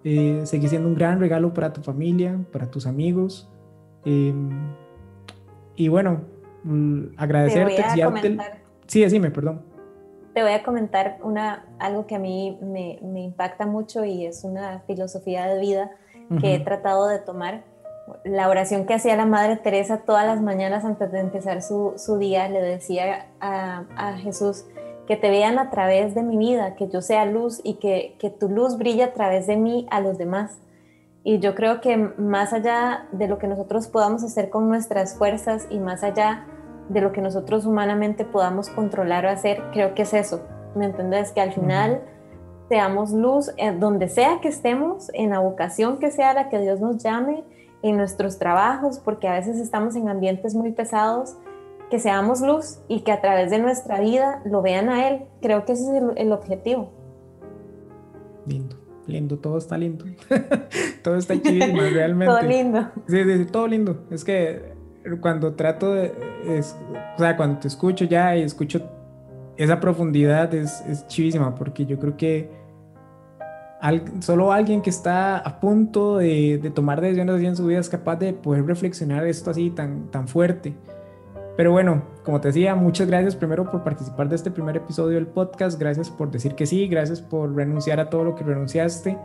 Eh, 0.05 0.43
seguís 0.45 0.71
siendo 0.71 0.89
un 0.89 0.95
gran 0.95 1.19
regalo 1.19 1.53
para 1.53 1.73
tu 1.73 1.83
familia, 1.83 2.39
para 2.53 2.71
tus 2.71 2.87
amigos. 2.87 3.52
Em, 4.05 4.75
y 5.77 5.89
bueno, 5.89 6.23
mm, 6.65 7.15
agradecerte. 7.17 7.77
Te 7.77 8.39
Sí, 8.87 9.01
decime, 9.01 9.31
perdón. 9.31 9.63
Te 10.35 10.43
voy 10.43 10.53
a 10.53 10.63
comentar 10.63 11.19
una, 11.23 11.67
algo 11.79 12.07
que 12.07 12.15
a 12.15 12.19
mí 12.19 12.59
me, 12.63 12.99
me 13.03 13.21
impacta 13.21 13.67
mucho 13.67 14.05
y 14.05 14.27
es 14.27 14.45
una 14.45 14.81
filosofía 14.87 15.47
de 15.47 15.61
vida 15.61 15.91
que 16.41 16.55
he 16.55 16.61
tratado 16.61 17.09
de 17.09 17.19
tomar 17.19 17.65
la 18.25 18.49
oración 18.49 18.87
que 18.87 18.95
hacía 18.95 19.17
la 19.17 19.27
Madre 19.27 19.57
Teresa 19.57 19.99
todas 19.99 20.27
las 20.27 20.41
mañanas 20.41 20.85
antes 20.85 21.11
de 21.13 21.21
empezar 21.21 21.63
su, 21.63 21.95
día, 22.19 22.49
le 22.49 22.61
decía 22.61 23.27
a, 23.41 24.15
Jesús, 24.19 24.65
que 25.07 25.17
te 25.17 25.31
vean 25.31 25.59
a 25.59 25.71
través 25.71 26.15
de 26.15 26.23
mi 26.23 26.37
vida, 26.37 26.75
que 26.75 26.89
yo 26.89 27.01
sea 27.01 27.25
luz 27.25 27.61
y 27.65 27.75
que, 27.75 28.17
que 28.19 28.31
tu 28.31 28.49
luz 28.49 28.79
brille 28.79 29.05
a 29.05 29.13
través 29.13 29.47
de 29.47 29.57
mí 29.57 29.87
a 29.91 30.01
los 30.01 30.19
demás. 30.19 30.59
Y 31.25 31.39
yo 31.39 31.55
creo 31.55 31.81
que 31.81 31.97
más 31.97 32.53
allá 32.53 33.07
de 33.13 33.29
lo 33.29 33.39
que 33.39 33.47
nosotros 33.47 33.87
podamos 33.89 34.25
hacer 34.25 34.51
con 34.51 34.69
nuestras 34.69 35.17
fuerzas 35.17 35.67
y 35.71 35.79
más 35.79 36.03
allá 36.03 36.47
de 36.89 37.01
lo 37.01 37.13
que 37.13 37.21
nosotros 37.21 37.65
humanamente 37.65 38.25
podamos 38.25 38.69
controlar 38.69 39.25
o 39.27 39.31
hacer, 39.31 39.63
creo 39.73 39.95
que 39.95 40.03
es 40.03 40.15
eso. 40.15 40.43
¿Me 40.75 40.87
entiendes? 40.87 41.33
Que 41.33 41.41
al 41.41 41.53
final 41.53 42.03
seamos 42.69 43.13
luz 43.13 43.53
en 43.57 43.81
donde 43.81 44.09
sea 44.09 44.41
que 44.41 44.49
estemos, 44.49 45.11
en 45.13 45.31
la 45.31 45.39
vocación 45.39 45.99
que 45.99 46.11
sea 46.11 46.35
la 46.35 46.49
que 46.49 46.59
Dios 46.59 46.81
nos 46.81 47.03
llame, 47.03 47.45
en 47.83 47.97
nuestros 47.97 48.39
trabajos, 48.39 48.99
porque 48.99 49.29
a 49.29 49.35
veces 49.35 49.59
estamos 49.59 49.97
en 49.97 50.09
ambientes 50.09 50.55
muy 50.55 50.73
pesados, 50.73 51.37
que 51.91 51.99
seamos 51.99 52.41
luz 52.41 52.79
y 52.89 53.01
que 53.01 53.13
a 53.13 53.21
través 53.21 53.51
de 53.51 53.59
nuestra 53.59 54.01
vida 54.01 54.41
lo 54.45 54.63
vean 54.63 54.89
a 54.89 55.09
Él. 55.09 55.27
Creo 55.43 55.65
que 55.65 55.73
ese 55.73 55.85
es 55.95 56.03
el, 56.17 56.33
objetivo. 56.33 56.89
Lindo, 58.47 58.77
lindo, 59.07 59.39
todo 59.39 59.59
está 59.59 59.77
lindo. 59.79 60.05
todo 61.03 61.17
está 61.17 61.41
chido, 61.41 61.67
realmente. 61.93 62.27
todo 62.27 62.43
lindo. 62.43 62.91
Sí, 63.09 63.25
sí, 63.25 63.45
todo 63.47 63.67
lindo. 63.67 64.05
Es 64.11 64.25
que 64.25 64.73
cuando 65.21 65.55
trato 65.55 65.93
de, 65.93 66.13
o 67.17 67.19
sea, 67.19 67.37
cuando 67.37 67.59
te 67.61 67.69
escucho 67.69 68.05
ya 68.05 68.37
y 68.37 68.43
escucho 68.43 68.83
esa 69.57 69.81
profundidad 69.81 70.55
es, 70.55 70.81
es 70.89 71.07
chivísima, 71.09 71.55
porque 71.55 71.85
yo 71.85 71.99
creo 71.99 72.17
que 72.17 72.63
solo 74.21 74.53
alguien 74.53 74.81
que 74.81 74.91
está 74.91 75.39
a 75.39 75.59
punto 75.59 76.19
de, 76.19 76.71
tomar 76.75 77.01
decisiones 77.01 77.37
así 77.37 77.47
en 77.47 77.57
su 77.57 77.67
vida 77.67 77.81
es 77.81 77.89
capaz 77.89 78.17
de 78.17 78.33
poder 78.33 78.65
reflexionar 78.65 79.27
esto 79.27 79.51
así 79.51 79.71
tan, 79.71 80.11
tan 80.11 80.29
fuerte. 80.29 80.75
Pero 81.57 81.71
bueno, 81.71 82.03
como 82.25 82.41
te 82.41 82.49
decía, 82.49 82.75
muchas 82.75 83.07
gracias 83.07 83.37
primero 83.37 83.71
por 83.71 83.85
participar 83.85 84.29
de 84.29 84.37
este 84.37 84.51
primer 84.51 84.77
episodio 84.77 85.17
del 85.17 85.27
podcast, 85.27 85.79
gracias 85.79 86.11
por 86.11 86.31
decir 86.31 86.55
que 86.55 86.67
sí, 86.67 86.89
gracias 86.89 87.21
por 87.21 87.55
renunciar 87.55 88.01
a 88.01 88.09
todo 88.09 88.25
lo 88.25 88.35
que 88.35 88.45
renunciaste. 88.45 89.19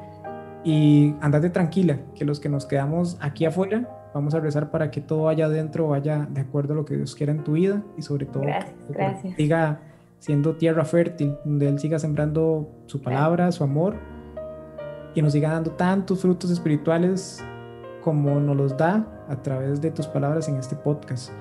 Y 0.64 1.16
andate 1.22 1.50
tranquila, 1.50 2.00
que 2.16 2.26
los 2.26 2.40
que 2.40 2.50
nos 2.50 2.66
quedamos 2.66 3.18
aquí 3.22 3.46
afuera 3.46 4.10
vamos 4.14 4.34
a 4.34 4.40
rezar 4.40 4.72
para 4.72 4.90
que 4.90 5.00
todo 5.00 5.24
vaya 5.24 5.46
adentro 5.46 5.90
vaya 5.90 6.28
de 6.30 6.42
acuerdo 6.42 6.74
a 6.74 6.76
lo 6.76 6.86
que 6.86 6.96
Dios 6.96 7.14
quiera 7.16 7.32
en 7.32 7.44
tu 7.44 7.54
vida 7.54 7.84
y 7.98 8.02
sobre 8.02 8.26
todo 8.26 8.42
que 8.44 9.34
siga 9.36 9.80
siendo 10.20 10.56
tierra 10.56 10.84
fértil, 10.84 11.38
donde 11.46 11.70
Él 11.70 11.80
siga 11.80 12.00
sembrando 12.00 12.68
su 12.88 13.02
palabra, 13.02 13.52
su 13.52 13.64
amor 13.64 13.96
que 15.14 15.22
nos 15.22 15.34
siga 15.34 15.52
dando 15.52 15.72
tantos 15.72 16.22
frutos 16.22 16.52
espirituales 16.52 17.44
como 18.02 18.40
nos 18.40 18.56
los 18.56 18.78
da 18.78 19.06
a 19.30 19.42
través 19.42 19.82
de 19.82 19.92
tus 19.92 20.08
palabras 20.08 20.48
en 20.48 20.58
este 20.58 20.76
podcast. 20.76 21.32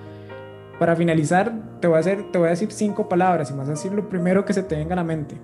Para 0.79 0.95
finalizar, 0.95 1.53
te 1.81 1.89
voy 1.89 1.97
a, 1.97 2.01
hacer, 2.01 2.31
te 2.31 2.39
voy 2.39 2.49
a 2.49 2.51
decir 2.51 2.71
cinco 2.71 3.09
palabras 3.09 3.51
y 3.51 3.55
más 3.55 3.69
a 3.69 3.73
decir 3.73 3.93
lo 3.93 4.09
primero 4.09 4.45
que 4.45 4.53
se 4.53 4.63
te 4.63 4.77
venga 4.77 4.93
a 4.93 4.97
la 4.97 5.05
mente. 5.05 5.41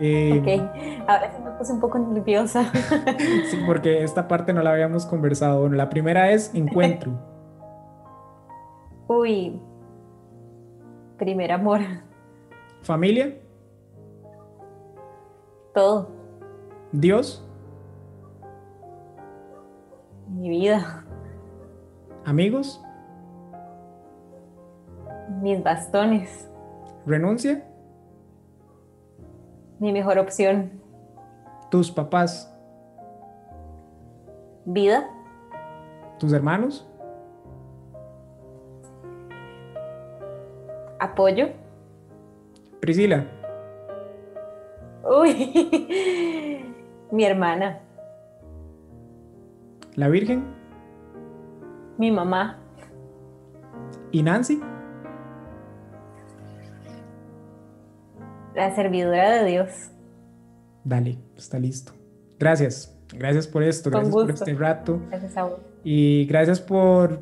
Eh, 0.00 0.38
ok, 0.40 1.08
ahora 1.08 1.32
sí 1.34 1.42
me 1.42 1.50
puse 1.50 1.72
un 1.72 1.80
poco 1.80 1.98
nerviosa. 1.98 2.70
sí, 3.50 3.58
porque 3.66 4.04
esta 4.04 4.28
parte 4.28 4.52
no 4.52 4.62
la 4.62 4.70
habíamos 4.70 5.04
conversado. 5.04 5.60
Bueno, 5.60 5.76
la 5.76 5.90
primera 5.90 6.30
es 6.30 6.54
encuentro. 6.54 7.12
Uy, 9.08 9.60
primer 11.18 11.52
amor. 11.52 11.80
Familia. 12.82 13.36
Todo. 15.74 16.10
Dios. 16.92 17.44
Mi 20.28 20.48
vida. 20.48 21.04
Amigos. 22.24 22.82
Mis 25.40 25.62
bastones. 25.62 26.48
Renuncia. 27.06 27.64
Mi 29.78 29.92
mejor 29.92 30.18
opción. 30.18 30.72
Tus 31.70 31.90
papás. 31.90 32.52
Vida. 34.64 35.08
Tus 36.18 36.32
hermanos. 36.32 36.88
Apoyo. 40.98 41.50
Priscila. 42.80 43.24
Uy. 45.04 46.64
Mi 47.12 47.24
hermana. 47.24 47.80
¿La 49.94 50.08
Virgen? 50.08 50.44
Mi 51.96 52.10
mamá. 52.10 52.58
¿Y 54.10 54.22
Nancy? 54.22 54.60
La 58.58 58.74
servidora 58.74 59.36
de 59.36 59.48
Dios. 59.48 59.68
Dale, 60.82 61.16
está 61.36 61.60
listo. 61.60 61.92
Gracias. 62.40 62.92
Gracias 63.16 63.46
por 63.46 63.62
esto, 63.62 63.88
gracias 63.88 64.12
por 64.12 64.28
este 64.28 64.52
rato. 64.54 65.00
Gracias 65.10 65.36
a 65.36 65.44
vos. 65.44 65.60
Y 65.84 66.26
gracias 66.26 66.60
por 66.60 67.20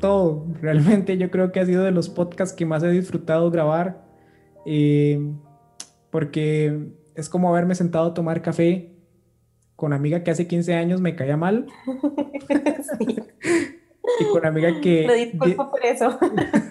todo. 0.00 0.44
Realmente 0.60 1.16
yo 1.16 1.30
creo 1.30 1.52
que 1.52 1.60
ha 1.60 1.66
sido 1.66 1.84
de 1.84 1.92
los 1.92 2.08
podcasts 2.08 2.56
que 2.56 2.66
más 2.66 2.82
he 2.82 2.90
disfrutado 2.90 3.52
grabar. 3.52 4.04
Eh, 4.66 5.32
porque 6.10 6.88
es 7.14 7.28
como 7.28 7.50
haberme 7.50 7.76
sentado 7.76 8.06
a 8.08 8.14
tomar 8.14 8.42
café 8.42 8.96
con 9.76 9.92
amiga 9.92 10.24
que 10.24 10.32
hace 10.32 10.48
15 10.48 10.74
años 10.74 11.00
me 11.00 11.14
caía 11.14 11.36
mal. 11.36 11.66
y 14.18 14.24
con 14.32 14.44
amiga 14.44 14.80
que... 14.80 15.06
Lo 15.06 15.14
disculpo 15.14 15.70
por 15.70 15.84
eso. 15.84 16.18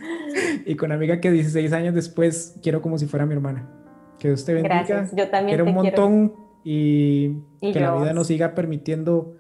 y 0.66 0.76
con 0.76 0.92
amiga 0.92 1.22
que 1.22 1.32
16 1.32 1.72
años 1.72 1.96
después 1.96 2.60
quiero 2.62 2.82
como 2.82 2.98
si 2.98 3.06
fuera 3.06 3.26
mi 3.26 3.34
hermana. 3.34 3.80
Que 4.24 4.30
Dios 4.30 4.46
te 4.46 4.54
bendiga. 4.54 4.76
Gracias, 4.76 5.14
yo 5.18 5.30
también 5.30 5.58
quiero 5.58 5.66
un 5.66 5.76
montón 5.76 6.34
y, 6.64 7.42
que 7.60 7.78
la 7.78 7.94
vida 7.94 8.14
nos 8.14 8.28
siga 8.28 8.56
permitiendo 8.56 9.34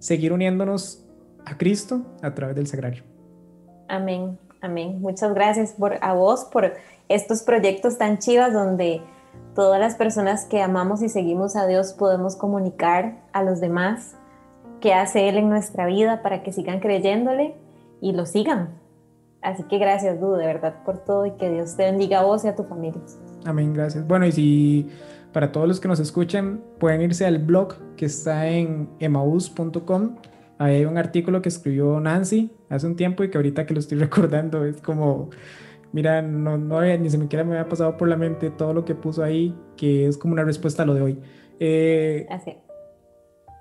seguir 0.00 0.32
uniéndonos 0.32 1.06
a 1.46 1.56
Cristo 1.56 2.02
a 2.20 2.34
través 2.34 2.56
del 2.56 2.66
sagrario. 2.66 3.04
Amén, 3.86 4.36
amén. 4.60 5.00
Muchas 5.00 5.32
gracias 5.32 5.74
por, 5.74 5.96
a 6.00 6.12
vos 6.12 6.44
por 6.46 6.72
estos 7.08 7.44
proyectos 7.44 7.96
tan 7.96 8.18
chivas 8.18 8.52
donde 8.52 9.00
todas 9.54 9.78
las 9.78 9.94
personas 9.94 10.44
que 10.46 10.60
amamos 10.60 11.00
y 11.00 11.08
seguimos 11.08 11.54
a 11.54 11.68
Dios 11.68 11.92
podemos 11.92 12.34
comunicar 12.34 13.22
a 13.32 13.44
los 13.44 13.60
demás 13.60 14.16
qué 14.80 14.92
hace 14.92 15.28
Él 15.28 15.36
en 15.36 15.48
nuestra 15.48 15.86
vida 15.86 16.20
para 16.20 16.42
que 16.42 16.50
sigan 16.50 16.80
creyéndole 16.80 17.54
y 18.00 18.10
lo 18.10 18.26
sigan. 18.26 18.70
Así 19.40 19.62
que 19.62 19.78
gracias, 19.78 20.20
Du, 20.20 20.32
de 20.32 20.46
verdad, 20.46 20.82
por 20.84 20.98
todo 20.98 21.26
y 21.26 21.30
que 21.36 21.48
Dios 21.48 21.76
te 21.76 21.84
bendiga 21.84 22.18
a 22.18 22.24
vos 22.24 22.44
y 22.44 22.48
a 22.48 22.56
tu 22.56 22.64
familia. 22.64 23.00
Amén, 23.44 23.74
gracias. 23.74 24.06
Bueno, 24.06 24.26
y 24.26 24.32
si 24.32 24.88
para 25.32 25.52
todos 25.52 25.66
los 25.66 25.80
que 25.80 25.88
nos 25.88 26.00
escuchen, 26.00 26.62
pueden 26.78 27.02
irse 27.02 27.26
al 27.26 27.38
blog 27.38 27.74
que 27.96 28.06
está 28.06 28.48
en 28.48 28.88
emaus.com. 29.00 30.16
Ahí 30.58 30.76
hay 30.76 30.84
un 30.84 30.96
artículo 30.96 31.42
que 31.42 31.48
escribió 31.48 31.98
Nancy 32.00 32.52
hace 32.68 32.86
un 32.86 32.96
tiempo 32.96 33.24
y 33.24 33.30
que 33.30 33.38
ahorita 33.38 33.66
que 33.66 33.74
lo 33.74 33.80
estoy 33.80 33.98
recordando 33.98 34.64
es 34.64 34.80
como 34.80 35.30
mira, 35.94 36.22
no, 36.22 36.58
no 36.58 36.80
ni 36.80 37.08
siquiera 37.08 37.44
me 37.44 37.52
había 37.52 37.68
pasado 37.68 37.96
por 37.96 38.08
la 38.08 38.16
mente 38.16 38.50
todo 38.50 38.74
lo 38.74 38.84
que 38.84 38.96
puso 38.96 39.22
ahí, 39.22 39.54
que 39.76 40.08
es 40.08 40.18
como 40.18 40.32
una 40.34 40.42
respuesta 40.42 40.82
a 40.82 40.86
lo 40.86 40.94
de 40.94 41.02
hoy. 41.02 41.20
Eh, 41.60 42.26
Así. 42.28 42.56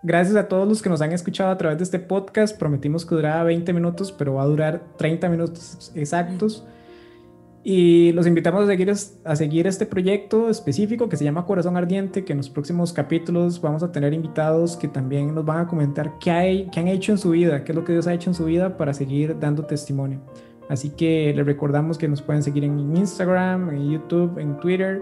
Gracias 0.01 0.35
a 0.35 0.47
todos 0.47 0.67
los 0.67 0.81
que 0.81 0.89
nos 0.89 0.99
han 1.01 1.11
escuchado 1.13 1.51
a 1.51 1.57
través 1.59 1.77
de 1.77 1.83
este 1.83 1.99
podcast. 1.99 2.57
Prometimos 2.57 3.05
que 3.05 3.13
durara 3.13 3.43
20 3.43 3.71
minutos, 3.71 4.11
pero 4.11 4.33
va 4.33 4.43
a 4.43 4.47
durar 4.47 4.81
30 4.97 5.29
minutos 5.29 5.91
exactos. 5.95 6.65
Y 7.65 8.11
los 8.11 8.27
invitamos 8.27 8.63
a 8.63 8.67
seguir, 8.67 8.91
a 9.23 9.35
seguir 9.37 9.67
este 9.67 9.85
proyecto 9.85 10.49
específico 10.49 11.07
que 11.07 11.15
se 11.15 11.23
llama 11.23 11.45
Corazón 11.45 11.77
Ardiente, 11.77 12.25
que 12.25 12.33
en 12.33 12.37
los 12.37 12.49
próximos 12.49 12.91
capítulos 12.91 13.61
vamos 13.61 13.83
a 13.83 13.91
tener 13.91 14.13
invitados 14.13 14.75
que 14.75 14.89
también 14.89 15.33
nos 15.33 15.45
van 15.45 15.59
a 15.59 15.67
comentar 15.67 16.19
qué, 16.19 16.31
hay, 16.31 16.69
qué 16.71 16.81
han 16.81 16.89
hecho 16.89 17.13
en 17.13 17.17
su 17.17 17.29
vida, 17.29 17.63
qué 17.63 17.71
es 17.71 17.75
lo 17.77 17.85
que 17.85 17.93
Dios 17.93 18.05
ha 18.07 18.13
hecho 18.13 18.29
en 18.29 18.33
su 18.33 18.45
vida 18.45 18.75
para 18.75 18.93
seguir 18.93 19.39
dando 19.39 19.65
testimonio. 19.65 20.19
Así 20.69 20.89
que 20.89 21.33
les 21.33 21.45
recordamos 21.45 21.97
que 21.97 22.07
nos 22.07 22.21
pueden 22.21 22.43
seguir 22.43 22.65
en 22.65 22.97
Instagram, 22.97 23.69
en 23.69 23.91
YouTube, 23.91 24.37
en 24.39 24.57
Twitter, 24.59 25.01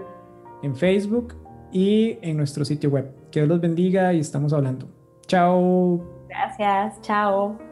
en 0.62 0.76
Facebook 0.76 1.34
y 1.72 2.18
en 2.22 2.36
nuestro 2.36 2.64
sitio 2.64 2.90
web. 2.90 3.10
Que 3.30 3.40
Dios 3.40 3.48
los 3.48 3.60
bendiga 3.60 4.12
y 4.12 4.20
estamos 4.20 4.52
hablando. 4.52 4.88
Chao. 5.26 6.00
Gracias, 6.28 7.00
chao. 7.02 7.71